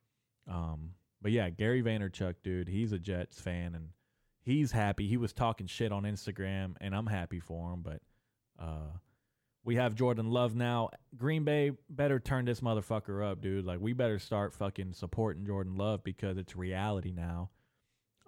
Um, 0.50 0.92
but 1.22 1.32
yeah, 1.32 1.50
Gary 1.50 1.84
Vaynerchuk, 1.84 2.36
dude, 2.44 2.68
he's 2.68 2.92
a 2.94 3.00
Jets 3.00 3.40
fan 3.40 3.76
and 3.76 3.90
he's 4.48 4.72
happy. 4.72 5.08
He 5.08 5.18
was 5.18 5.34
talking 5.34 5.68
shit 5.68 5.92
on 5.92 6.04
Instagram, 6.04 6.76
and 6.80 6.96
I'm 6.96 7.06
happy 7.06 7.40
for 7.40 7.74
him. 7.74 7.82
But 7.84 8.02
uh, 8.58 8.98
we 9.67 9.75
have 9.75 9.95
Jordan 9.95 10.32
Love 10.32 10.56
now. 10.56 10.89
Green 11.17 11.43
Bay 11.43 11.73
better 11.89 12.21
turn 12.21 12.45
this 12.45 12.62
motherfucker 12.62 13.30
up, 13.30 13.41
dude. 13.41 13.65
Like 13.65 13.82
we 13.82 13.91
better 13.91 14.17
start 14.17 14.53
fucking 14.53 14.93
supporting 14.93 15.45
Jordan 15.45 15.75
Love 15.75 16.06
because 16.06 16.38
it's 16.38 16.56
reality 16.56 17.12
now. 17.12 17.49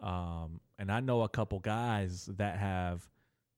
Um, 0.04 0.60
and 0.78 0.92
I 0.92 1.00
know 1.00 1.22
a 1.22 1.30
couple 1.30 1.60
guys 1.60 2.26
that 2.38 2.60
have 2.60 3.08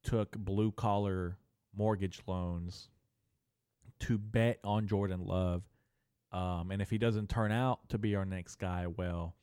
took 0.03 0.37
blue 0.37 0.71
collar 0.71 1.39
mortgage 1.75 2.21
loans 2.27 2.89
to 4.01 4.19
bet 4.19 4.59
on 4.63 4.85
Jordan 4.87 5.25
Love. 5.25 5.63
Um, 6.31 6.69
and 6.69 6.83
if 6.83 6.91
he 6.91 6.99
doesn't 6.99 7.29
turn 7.29 7.51
out 7.51 7.79
to 7.89 7.97
be 7.97 8.15
our 8.15 8.25
next 8.25 8.57
guy, 8.57 8.85
well, 8.85 9.35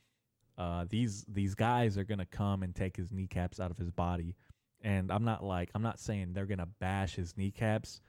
uh, 0.57 0.85
these 0.89 1.25
these 1.27 1.57
guys 1.57 1.99
are 1.99 2.05
gonna 2.05 2.25
come 2.25 2.63
and 2.63 2.73
take 2.73 2.97
his 2.97 3.11
kneecaps 3.11 3.59
out 3.59 3.73
of 3.73 3.79
his 3.79 3.91
body. 3.91 4.37
And 4.81 5.11
I'm 5.11 5.25
not 5.25 5.43
like 5.43 5.71
I'm 5.75 5.83
not 5.83 5.99
saying 5.99 6.35
they're 6.35 6.47
gonna 6.47 6.69
bash 6.79 7.17
his 7.17 7.37
kneecaps. 7.37 8.01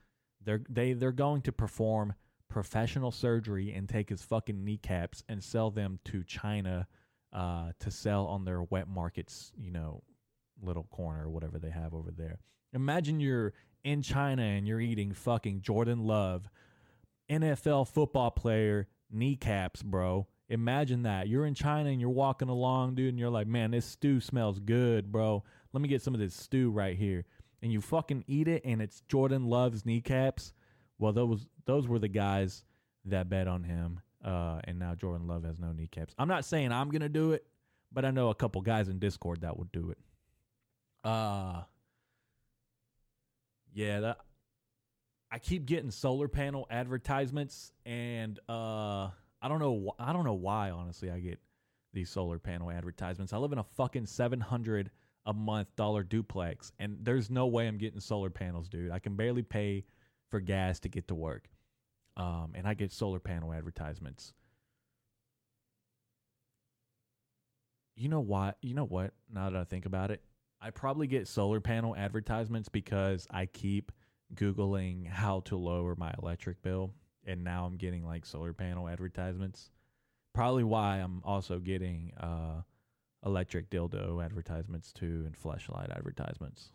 They're 0.44 0.62
they 0.70 0.94
they're 0.94 1.12
going 1.12 1.42
to 1.44 1.52
perform 1.52 2.14
professional 2.50 3.12
surgery 3.12 3.74
and 3.74 3.88
take 3.88 4.10
his 4.10 4.22
fucking 4.22 4.64
kneecaps 4.64 5.24
and 5.30 5.44
sell 5.44 5.70
them 5.70 6.00
to 6.06 6.24
China 6.24 6.88
uh, 7.32 7.72
to 7.80 7.92
sell 7.92 8.26
on 8.26 8.44
their 8.44 8.64
wet 8.64 8.88
markets, 8.88 9.52
you 9.56 9.72
know, 9.72 10.04
little 10.62 10.84
corner 10.86 11.26
or 11.26 11.30
whatever 11.30 11.60
they 11.60 11.70
have 11.70 11.94
over 11.94 12.12
there. 12.12 12.40
Imagine 12.74 13.20
you're 13.20 13.54
in 13.84 14.02
China 14.02 14.42
and 14.42 14.68
you're 14.68 14.82
eating 14.82 15.14
fucking 15.14 15.62
Jordan 15.62 16.06
Love, 16.06 16.50
NFL 17.30 17.88
football 17.88 18.32
player 18.32 18.88
kneecaps, 19.12 19.84
bro. 19.84 20.28
Imagine 20.50 21.04
that. 21.04 21.28
You're 21.28 21.46
in 21.46 21.54
China 21.54 21.90
and 21.90 22.02
you're 22.02 22.10
walking 22.10 22.50
along, 22.50 22.96
dude, 22.96 23.10
and 23.10 23.20
you're 23.20 23.30
like, 23.30 23.48
man, 23.48 23.72
this 23.72 23.86
stew 23.86 24.20
smells 24.20 24.60
good, 24.60 25.12
bro. 25.12 25.44
Let 25.72 25.82
me 25.82 25.88
get 25.88 26.02
some 26.02 26.16
of 26.16 26.20
this 26.20 26.34
stew 26.34 26.72
right 26.72 26.98
here. 26.98 27.26
And 27.62 27.72
you 27.72 27.82
fucking 27.82 28.24
eat 28.28 28.48
it 28.48 28.64
and 28.64 28.82
it's 28.82 29.02
Jordan 29.10 29.46
Love's 29.46 29.86
kneecaps. 29.86 30.54
Well, 30.98 31.14
those 31.14 31.46
those 31.66 31.88
were 31.88 32.00
the 32.00 32.08
guys 32.08 32.64
that 33.06 33.30
bet 33.30 33.48
on 33.48 33.64
him, 33.64 34.00
uh, 34.24 34.60
and 34.64 34.80
now 34.80 34.96
Jordan 34.96 35.28
Love 35.28 35.44
has 35.44 35.60
no 35.60 35.72
kneecaps. 35.72 36.14
I'm 36.18 36.28
not 36.28 36.46
saying 36.46 36.72
I'm 36.72 36.90
gonna 36.90 37.10
do 37.10 37.32
it, 37.32 37.46
but 37.92 38.06
I 38.06 38.12
know 38.12 38.30
a 38.30 38.36
couple 38.36 38.62
guys 38.62 38.90
in 38.90 39.00
Discord 39.00 39.42
that 39.42 39.58
would 39.58 39.72
do 39.72 39.92
it. 39.92 39.98
Uh 41.04 41.64
yeah, 43.74 44.00
that 44.02 44.18
I 45.32 45.40
keep 45.40 45.66
getting 45.66 45.92
solar 45.92 46.28
panel 46.28 46.68
advertisements, 46.72 47.72
and 47.86 48.40
uh, 48.50 49.10
I 49.42 49.48
don't 49.48 49.60
know. 49.60 49.94
I 50.00 50.12
don't 50.12 50.26
know 50.26 50.34
why. 50.34 50.72
Honestly, 50.72 51.12
I 51.12 51.20
get 51.20 51.40
these 51.94 52.10
solar 52.10 52.40
panel 52.40 52.72
advertisements. 52.72 53.32
I 53.32 53.38
live 53.38 53.52
in 53.52 53.60
a 53.60 53.64
fucking 53.64 54.08
seven 54.08 54.40
hundred 54.40 54.90
a 55.30 55.34
month 55.34 55.68
dollar 55.76 56.02
duplex, 56.02 56.72
and 56.80 56.98
there's 57.04 57.30
no 57.30 57.46
way 57.46 57.68
I'm 57.68 57.78
getting 57.78 58.00
solar 58.00 58.32
panels, 58.32 58.68
dude. 58.68 58.90
I 58.90 58.98
can 58.98 59.16
barely 59.16 59.44
pay 59.44 59.86
for 60.32 60.40
gas 60.40 60.80
to 60.80 60.90
get 60.90 61.08
to 61.10 61.16
work, 61.16 61.48
um, 62.18 62.54
and 62.56 62.68
I 62.68 62.74
get 62.74 62.92
solar 62.92 63.20
panel 63.20 63.54
advertisements. 63.54 64.34
You 67.96 68.10
know 68.10 68.22
why? 68.22 68.54
You 68.64 68.74
know 68.74 68.88
what? 68.88 69.14
Now 69.32 69.52
that 69.52 69.60
I 69.60 69.66
think 69.66 69.86
about 69.86 70.10
it, 70.10 70.24
I 70.60 70.72
probably 70.72 71.06
get 71.06 71.28
solar 71.28 71.60
panel 71.60 71.96
advertisements 71.96 72.68
because 72.68 73.28
I 73.30 73.46
keep 73.46 73.92
Googling 74.34 75.06
how 75.06 75.42
to 75.42 75.58
lower 75.58 75.96
my 75.96 76.12
electric 76.24 76.64
bill, 76.64 76.96
and 77.24 77.44
now 77.44 77.66
I'm 77.66 77.78
getting 77.78 78.04
like 78.04 78.26
solar 78.26 78.54
panel 78.54 78.90
advertisements. 78.90 79.70
Probably 80.34 80.64
why 80.64 80.98
I'm 80.98 81.22
also 81.24 81.60
getting 81.60 82.14
uh, 82.20 82.62
electric 83.26 83.70
dildo 83.70 84.24
advertisements 84.24 84.94
too 84.94 85.24
and 85.26 85.36
flashlight 85.36 85.90
advertisements. 85.92 86.72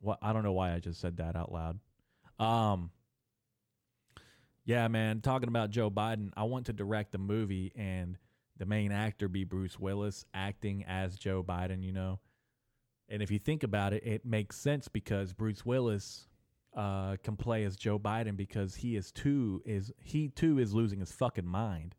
What 0.00 0.18
I 0.22 0.32
don't 0.32 0.44
know 0.44 0.52
why 0.52 0.74
I 0.74 0.78
just 0.78 1.00
said 1.00 1.16
that 1.18 1.36
out 1.36 1.52
loud. 1.52 1.78
Um, 2.38 2.90
yeah, 4.64 4.86
man, 4.88 5.20
talking 5.20 5.48
about 5.48 5.70
Joe 5.70 5.90
Biden, 5.90 6.30
I 6.36 6.44
want 6.44 6.66
to 6.66 6.72
direct 6.72 7.14
a 7.14 7.18
movie 7.18 7.72
and 7.74 8.18
the 8.58 8.66
main 8.66 8.92
actor 8.92 9.28
be 9.28 9.44
Bruce 9.44 9.78
Willis 9.78 10.24
acting 10.34 10.84
as 10.86 11.16
Joe 11.16 11.42
Biden, 11.42 11.82
you 11.82 11.92
know. 11.92 12.20
And 13.08 13.22
if 13.22 13.30
you 13.30 13.38
think 13.38 13.62
about 13.62 13.92
it, 13.92 14.04
it 14.04 14.26
makes 14.26 14.56
sense 14.56 14.88
because 14.88 15.32
Bruce 15.32 15.64
Willis 15.64 16.26
uh, 16.76 17.16
can 17.22 17.36
play 17.36 17.64
as 17.64 17.76
Joe 17.76 17.98
Biden 17.98 18.36
because 18.36 18.74
he 18.74 18.96
is 18.96 19.10
too 19.10 19.62
is 19.64 19.90
he 20.02 20.28
too 20.28 20.58
is 20.58 20.74
losing 20.74 21.00
his 21.00 21.12
fucking 21.12 21.46
mind, 21.46 21.94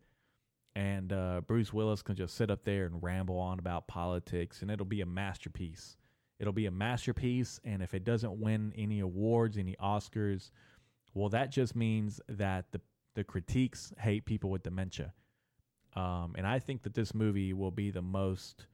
and 0.80 1.12
uh, 1.12 1.42
Bruce 1.46 1.74
Willis 1.74 2.02
can 2.02 2.16
just 2.16 2.38
sit 2.38 2.50
up 2.50 2.64
there 2.64 2.86
and 2.86 3.04
ramble 3.04 3.38
on 3.38 3.60
about 3.60 3.90
politics, 3.90 4.62
and 4.62 4.72
it'll 4.72 4.86
be 4.86 5.02
a 5.02 5.06
masterpiece. 5.06 5.98
It'll 6.40 6.54
be 6.54 6.68
a 6.68 6.72
masterpiece, 6.72 7.60
and 7.66 7.84
if 7.84 7.94
it 7.94 8.06
doesn't 8.06 8.40
win 8.40 8.72
any 8.78 9.02
awards, 9.02 9.58
any 9.58 9.76
Oscars, 9.84 10.52
well, 11.14 11.28
that 11.30 11.52
just 11.52 11.76
means 11.76 12.22
that 12.30 12.72
the 12.72 12.80
the 13.16 13.26
critiques 13.26 13.92
hate 14.00 14.24
people 14.24 14.50
with 14.50 14.64
dementia. 14.64 15.12
Um, 15.98 16.36
and 16.38 16.48
I 16.48 16.60
think 16.60 16.84
that 16.84 16.94
this 16.94 17.14
movie 17.14 17.52
will 17.52 17.72
be 17.72 17.92
the 17.92 18.02
most 18.02 18.68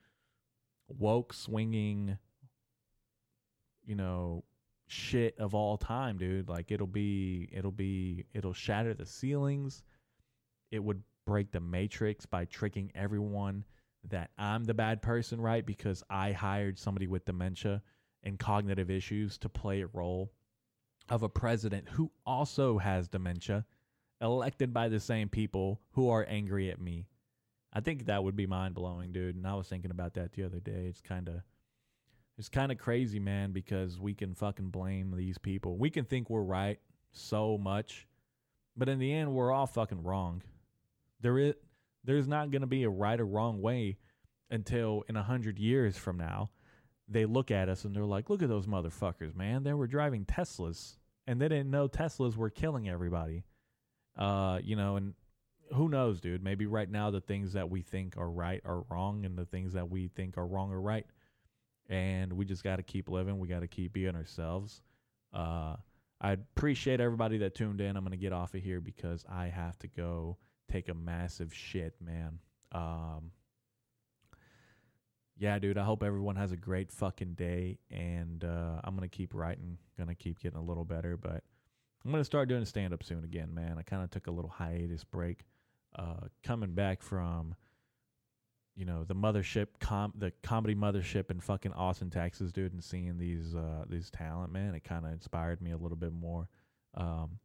woke 0.88 1.34
swinging, 1.34 2.20
you 3.84 3.96
know, 3.96 4.44
shit 4.86 5.40
of 5.40 5.56
all 5.56 5.76
time, 5.76 6.20
dude. 6.20 6.50
Like 6.50 6.72
it'll 6.72 6.86
be 6.86 7.50
it'll 7.52 7.72
be 7.72 8.26
it'll 8.32 8.54
shatter 8.54 8.94
the 8.94 9.08
ceilings. 9.08 9.82
It 10.70 10.84
would 10.84 11.02
break 11.26 11.52
the 11.52 11.60
matrix 11.60 12.26
by 12.26 12.46
tricking 12.46 12.92
everyone 12.96 13.66
that 14.10 14.30
I'm 14.38 14.64
the 14.64 14.74
bad 14.74 15.02
person, 15.02 15.42
right? 15.42 15.66
Because 15.66 16.04
I 16.10 16.32
hired 16.32 16.78
somebody 16.78 17.08
with 17.08 17.26
dementia 17.26 17.82
and 18.24 18.40
cognitive 18.40 18.90
issues 18.90 19.38
to 19.40 19.50
play 19.50 19.82
a 19.82 19.88
role 19.88 20.32
of 21.10 21.24
a 21.24 21.30
president 21.30 21.90
who 21.90 22.12
also 22.26 22.78
has 22.78 23.08
dementia, 23.08 23.66
elected 24.22 24.74
by 24.74 24.90
the 24.90 25.00
same 25.00 25.30
people 25.30 25.82
who 25.92 26.10
are 26.10 26.26
angry 26.28 26.72
at 26.72 26.82
me. 26.82 27.08
I 27.74 27.82
think 27.82 28.06
that 28.06 28.24
would 28.24 28.36
be 28.36 28.48
mind 28.48 28.74
blowing, 28.74 29.12
dude. 29.12 29.36
And 29.36 29.46
I 29.46 29.56
was 29.56 29.68
thinking 29.68 29.92
about 29.92 30.14
that 30.14 30.34
the 30.34 30.44
other 30.44 30.60
day. 30.60 30.86
It's 30.88 31.02
kind 31.02 31.28
of 31.28 31.42
it's 32.38 32.50
kind 32.50 32.72
of 32.72 32.78
crazy, 32.78 33.20
man, 33.20 33.52
because 33.52 34.00
we 34.00 34.14
can 34.14 34.34
fucking 34.34 34.70
blame 34.70 35.14
these 35.16 35.38
people. 35.38 35.78
We 35.78 35.90
can 35.90 36.04
think 36.04 36.30
we're 36.30 36.42
right 36.42 36.80
so 37.14 37.58
much, 37.58 38.08
but 38.76 38.90
in 38.90 39.00
the 39.00 39.14
end, 39.14 39.34
we're 39.34 39.52
all 39.52 39.68
fucking 39.68 40.04
wrong. 40.04 40.42
There 41.26 41.40
is, 41.40 41.56
there's 42.04 42.28
not 42.28 42.52
going 42.52 42.62
to 42.62 42.68
be 42.68 42.84
a 42.84 42.90
right 42.90 43.20
or 43.20 43.26
wrong 43.26 43.60
way 43.60 43.98
until 44.52 45.04
in 45.10 45.16
a 45.16 45.24
hundred 45.24 45.58
years 45.58 45.98
from 45.98 46.18
now, 46.18 46.52
they 47.08 47.26
look 47.26 47.50
at 47.50 47.68
us 47.68 47.84
and 47.84 47.96
they're 47.96 48.06
like, 48.06 48.30
"Look 48.30 48.44
at 48.44 48.50
those 48.50 48.68
motherfuckers, 48.68 49.36
man! 49.36 49.64
They 49.64 49.74
were 49.74 49.88
driving 49.88 50.26
Teslas, 50.26 50.98
and 51.26 51.42
they 51.42 51.48
didn't 51.48 51.72
know 51.72 51.88
Teslas 51.88 52.36
were 52.36 52.52
killing 52.52 52.88
everybody." 52.88 53.44
Uh, 54.16 54.60
you 54.64 54.76
know, 54.76 54.98
and 54.98 55.16
who 55.74 55.90
knows, 55.90 56.22
dude? 56.22 56.44
Maybe 56.44 56.68
right 56.68 56.90
now 56.90 57.10
the 57.10 57.22
things 57.22 57.54
that 57.54 57.72
we 57.72 57.82
think 57.82 58.18
are 58.18 58.30
right 58.30 58.62
are 58.64 58.84
wrong, 58.92 59.26
and 59.26 59.36
the 59.36 59.46
things 59.46 59.74
that 59.74 59.90
we 59.90 60.10
think 60.10 60.38
are 60.38 60.46
wrong 60.46 60.72
are 60.72 60.82
right 60.82 61.08
and 61.90 62.34
we 62.34 62.46
just 62.46 62.64
got 62.64 62.78
to 62.78 62.84
keep 62.84 63.10
living. 63.10 63.38
We 63.40 63.48
got 63.48 63.60
to 63.60 63.68
keep 63.68 63.94
being 63.94 64.16
ourselves. 64.16 64.82
Uh, 65.34 65.76
I 66.22 66.32
appreciate 66.32 67.00
everybody 67.00 67.38
that 67.40 67.56
tuned 67.56 67.82
in. 67.82 67.96
I'm 67.96 68.04
gonna 68.04 68.18
get 68.18 68.34
off 68.34 68.56
of 68.56 68.64
here 68.64 68.82
because 68.82 69.26
I 69.30 69.48
have 69.48 69.78
to 69.80 69.88
go 69.88 70.38
take 70.72 70.90
a 70.90 70.94
massive 70.94 71.54
shit, 71.54 71.96
man. 72.02 72.40
Um, 72.72 73.32
yeah, 75.38 75.60
dude. 75.60 75.78
I 75.78 75.84
hope 75.84 76.04
everyone 76.04 76.36
has 76.38 76.52
a 76.52 76.58
great 76.58 76.92
fucking 76.92 77.34
day, 77.34 77.80
and 77.92 78.44
uh, 78.44 78.80
I'm 78.84 78.96
gonna 78.96 79.08
keep 79.10 79.34
writing. 79.34 79.78
Gonna 79.98 80.16
keep 80.16 80.40
getting 80.40 80.58
a 80.58 80.64
little 80.64 80.86
better, 80.86 81.18
but 81.18 81.44
I'm 82.04 82.12
gonna 82.12 82.24
start 82.24 82.48
doing 82.48 82.64
stand 82.66 82.94
up 82.94 83.04
soon 83.04 83.24
again, 83.24 83.54
man. 83.54 83.78
I 83.78 83.82
kind 83.82 84.04
of 84.04 84.12
took 84.12 84.28
a 84.28 84.32
little 84.32 84.50
hiatus 84.50 85.04
break, 85.04 85.46
uh, 85.98 86.28
coming 86.44 86.74
back 86.74 87.02
from 87.02 87.56
you 88.76 88.86
know 88.86 89.04
the 89.04 89.16
mothership 89.16 89.68
com 89.80 90.14
the 90.18 90.32
comedy 90.44 90.76
mothership 90.76 91.32
in 91.32 91.40
fucking 91.40 91.74
Austin, 91.74 92.10
Texas, 92.10 92.52
dude, 92.52 92.74
and 92.74 92.84
seeing 92.84 93.18
these 93.18 93.56
uh 93.56 93.86
these 93.90 94.10
talent, 94.10 94.54
man, 94.54 94.76
it 94.76 94.84
kind 94.84 95.06
of 95.06 95.12
inspired 95.12 95.62
me 95.62 95.72
a 95.72 95.78
little 95.78 95.98
bit 95.98 96.14
more. 96.14 96.48
Um, 96.94 97.40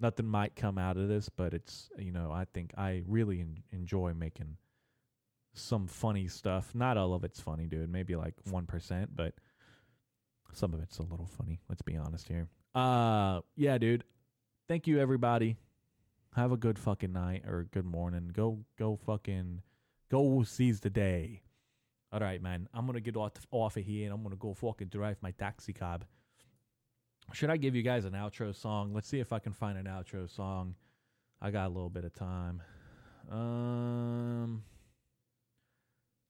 nothing 0.00 0.26
might 0.26 0.56
come 0.56 0.78
out 0.78 0.96
of 0.96 1.08
this, 1.08 1.28
but 1.28 1.54
it's 1.54 1.90
you 1.98 2.12
know 2.12 2.30
I 2.32 2.46
think 2.52 2.72
I 2.76 3.02
really 3.06 3.40
en- 3.40 3.62
enjoy 3.72 4.14
making 4.14 4.56
some 5.52 5.86
funny 5.86 6.28
stuff. 6.28 6.74
Not 6.74 6.96
all 6.96 7.14
of 7.14 7.24
it's 7.24 7.40
funny, 7.40 7.66
dude. 7.66 7.90
Maybe 7.90 8.16
like 8.16 8.34
one 8.50 8.66
percent, 8.66 9.14
but 9.14 9.34
some 10.52 10.74
of 10.74 10.80
it's 10.82 10.98
a 10.98 11.02
little 11.02 11.28
funny. 11.38 11.60
Let's 11.68 11.82
be 11.82 11.96
honest 11.96 12.28
here. 12.28 12.48
Uh, 12.74 13.40
yeah, 13.56 13.78
dude. 13.78 14.04
Thank 14.68 14.86
you, 14.86 15.00
everybody. 15.00 15.56
Have 16.36 16.52
a 16.52 16.56
good 16.56 16.78
fucking 16.78 17.12
night 17.12 17.44
or 17.46 17.66
good 17.72 17.84
morning. 17.84 18.30
Go, 18.32 18.60
go, 18.78 18.96
fucking 19.04 19.62
Go 20.10 20.42
seize 20.42 20.80
the 20.80 20.90
day. 20.90 21.42
All 22.12 22.18
right, 22.18 22.42
man. 22.42 22.68
I'm 22.74 22.84
gonna 22.84 23.00
get 23.00 23.16
off 23.16 23.32
off 23.52 23.76
of 23.76 23.84
here 23.84 24.06
and 24.06 24.12
I'm 24.12 24.24
gonna 24.24 24.34
go 24.34 24.52
fucking 24.54 24.88
drive 24.88 25.18
my 25.22 25.30
taxi 25.30 25.72
cab. 25.72 26.04
Should 27.32 27.50
I 27.50 27.56
give 27.56 27.74
you 27.74 27.82
guys 27.82 28.04
an 28.04 28.12
outro 28.12 28.54
song? 28.54 28.92
Let's 28.92 29.08
see 29.08 29.20
if 29.20 29.32
I 29.32 29.38
can 29.38 29.52
find 29.52 29.78
an 29.78 29.86
outro 29.86 30.28
song. 30.28 30.74
I 31.40 31.50
got 31.50 31.66
a 31.66 31.68
little 31.68 31.88
bit 31.88 32.04
of 32.04 32.12
time. 32.12 32.62
Um, 33.30 34.62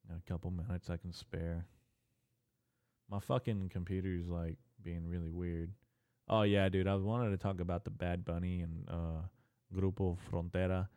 a 0.08 0.30
couple 0.30 0.50
minutes 0.50 0.90
I 0.90 0.96
can 0.96 1.12
spare. 1.12 1.64
My 3.10 3.18
fucking 3.20 3.70
computer's 3.70 4.28
like 4.28 4.56
being 4.82 5.08
really 5.08 5.30
weird. 5.30 5.72
Oh 6.28 6.42
yeah, 6.42 6.68
dude. 6.68 6.86
I 6.86 6.94
wanted 6.94 7.30
to 7.30 7.38
talk 7.38 7.60
about 7.60 7.84
the 7.84 7.90
Bad 7.90 8.24
Bunny 8.24 8.60
and 8.60 8.88
uh, 8.88 9.22
Grupo 9.74 10.16
Frontera 10.30 10.88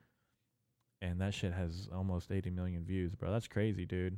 and 1.04 1.20
that 1.20 1.34
shit 1.34 1.52
has 1.52 1.90
almost 1.94 2.32
80 2.32 2.50
million 2.52 2.86
views, 2.86 3.14
bro. 3.14 3.30
That's 3.30 3.48
crazy, 3.48 3.86
dude. 3.86 4.18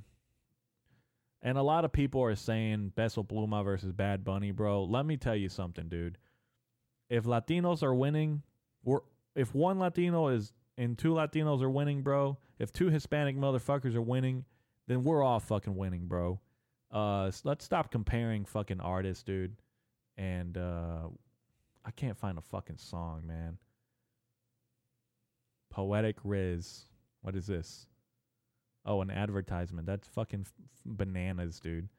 And 1.41 1.57
a 1.57 1.63
lot 1.63 1.85
of 1.85 1.91
people 1.91 2.21
are 2.23 2.35
saying 2.35 2.93
Peso 2.95 3.23
Pluma 3.23 3.63
versus 3.63 3.91
Bad 3.91 4.23
Bunny, 4.23 4.51
bro. 4.51 4.83
Let 4.83 5.05
me 5.05 5.17
tell 5.17 5.35
you 5.35 5.49
something, 5.49 5.87
dude. 5.87 6.17
If 7.09 7.25
Latinos 7.25 7.83
are 7.83 7.93
winning, 7.93 8.41
or 8.83 9.03
if 9.35 9.53
one 9.53 9.77
Latino 9.77 10.29
is 10.29 10.53
and 10.77 10.97
two 10.97 11.13
Latinos 11.13 11.61
are 11.61 11.69
winning, 11.69 12.01
bro. 12.01 12.37
If 12.59 12.73
two 12.73 12.89
Hispanic 12.89 13.37
motherfuckers 13.37 13.95
are 13.95 14.01
winning, 14.01 14.45
then 14.87 15.03
we're 15.03 15.23
all 15.23 15.39
fucking 15.39 15.75
winning, 15.75 16.07
bro. 16.07 16.39
Uh, 16.91 17.31
let's 17.43 17.65
stop 17.65 17.91
comparing 17.91 18.45
fucking 18.45 18.79
artists, 18.79 19.23
dude. 19.23 19.55
And 20.17 20.57
uh, 20.57 21.07
I 21.83 21.91
can't 21.91 22.17
find 22.17 22.37
a 22.37 22.41
fucking 22.41 22.77
song, 22.77 23.23
man. 23.25 23.57
Poetic 25.69 26.17
Riz. 26.23 26.85
What 27.21 27.35
is 27.35 27.47
this? 27.47 27.87
Oh, 28.85 29.01
an 29.01 29.09
advertisement. 29.09 29.87
That's 29.87 30.07
fucking 30.07 30.45
f- 30.45 30.53
bananas, 30.85 31.59
dude. 31.59 31.89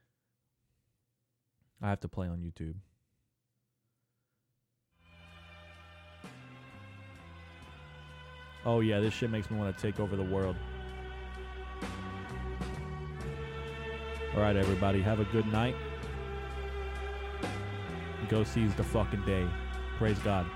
I 1.82 1.88
have 1.88 2.00
to 2.00 2.08
play 2.08 2.28
on 2.28 2.38
YouTube. 2.38 2.74
Oh 8.64 8.80
yeah, 8.80 9.00
this 9.00 9.14
shit 9.14 9.30
makes 9.30 9.50
me 9.50 9.58
want 9.58 9.76
to 9.76 9.82
take 9.82 10.00
over 10.00 10.16
the 10.16 10.24
world. 10.24 10.56
All 14.34 14.42
right, 14.42 14.56
everybody, 14.56 15.00
have 15.02 15.20
a 15.20 15.24
good 15.26 15.46
night. 15.46 15.74
Go 18.28 18.44
seize 18.44 18.74
the 18.74 18.82
fucking 18.82 19.24
day. 19.24 19.46
Praise 19.98 20.18
God. 20.18 20.46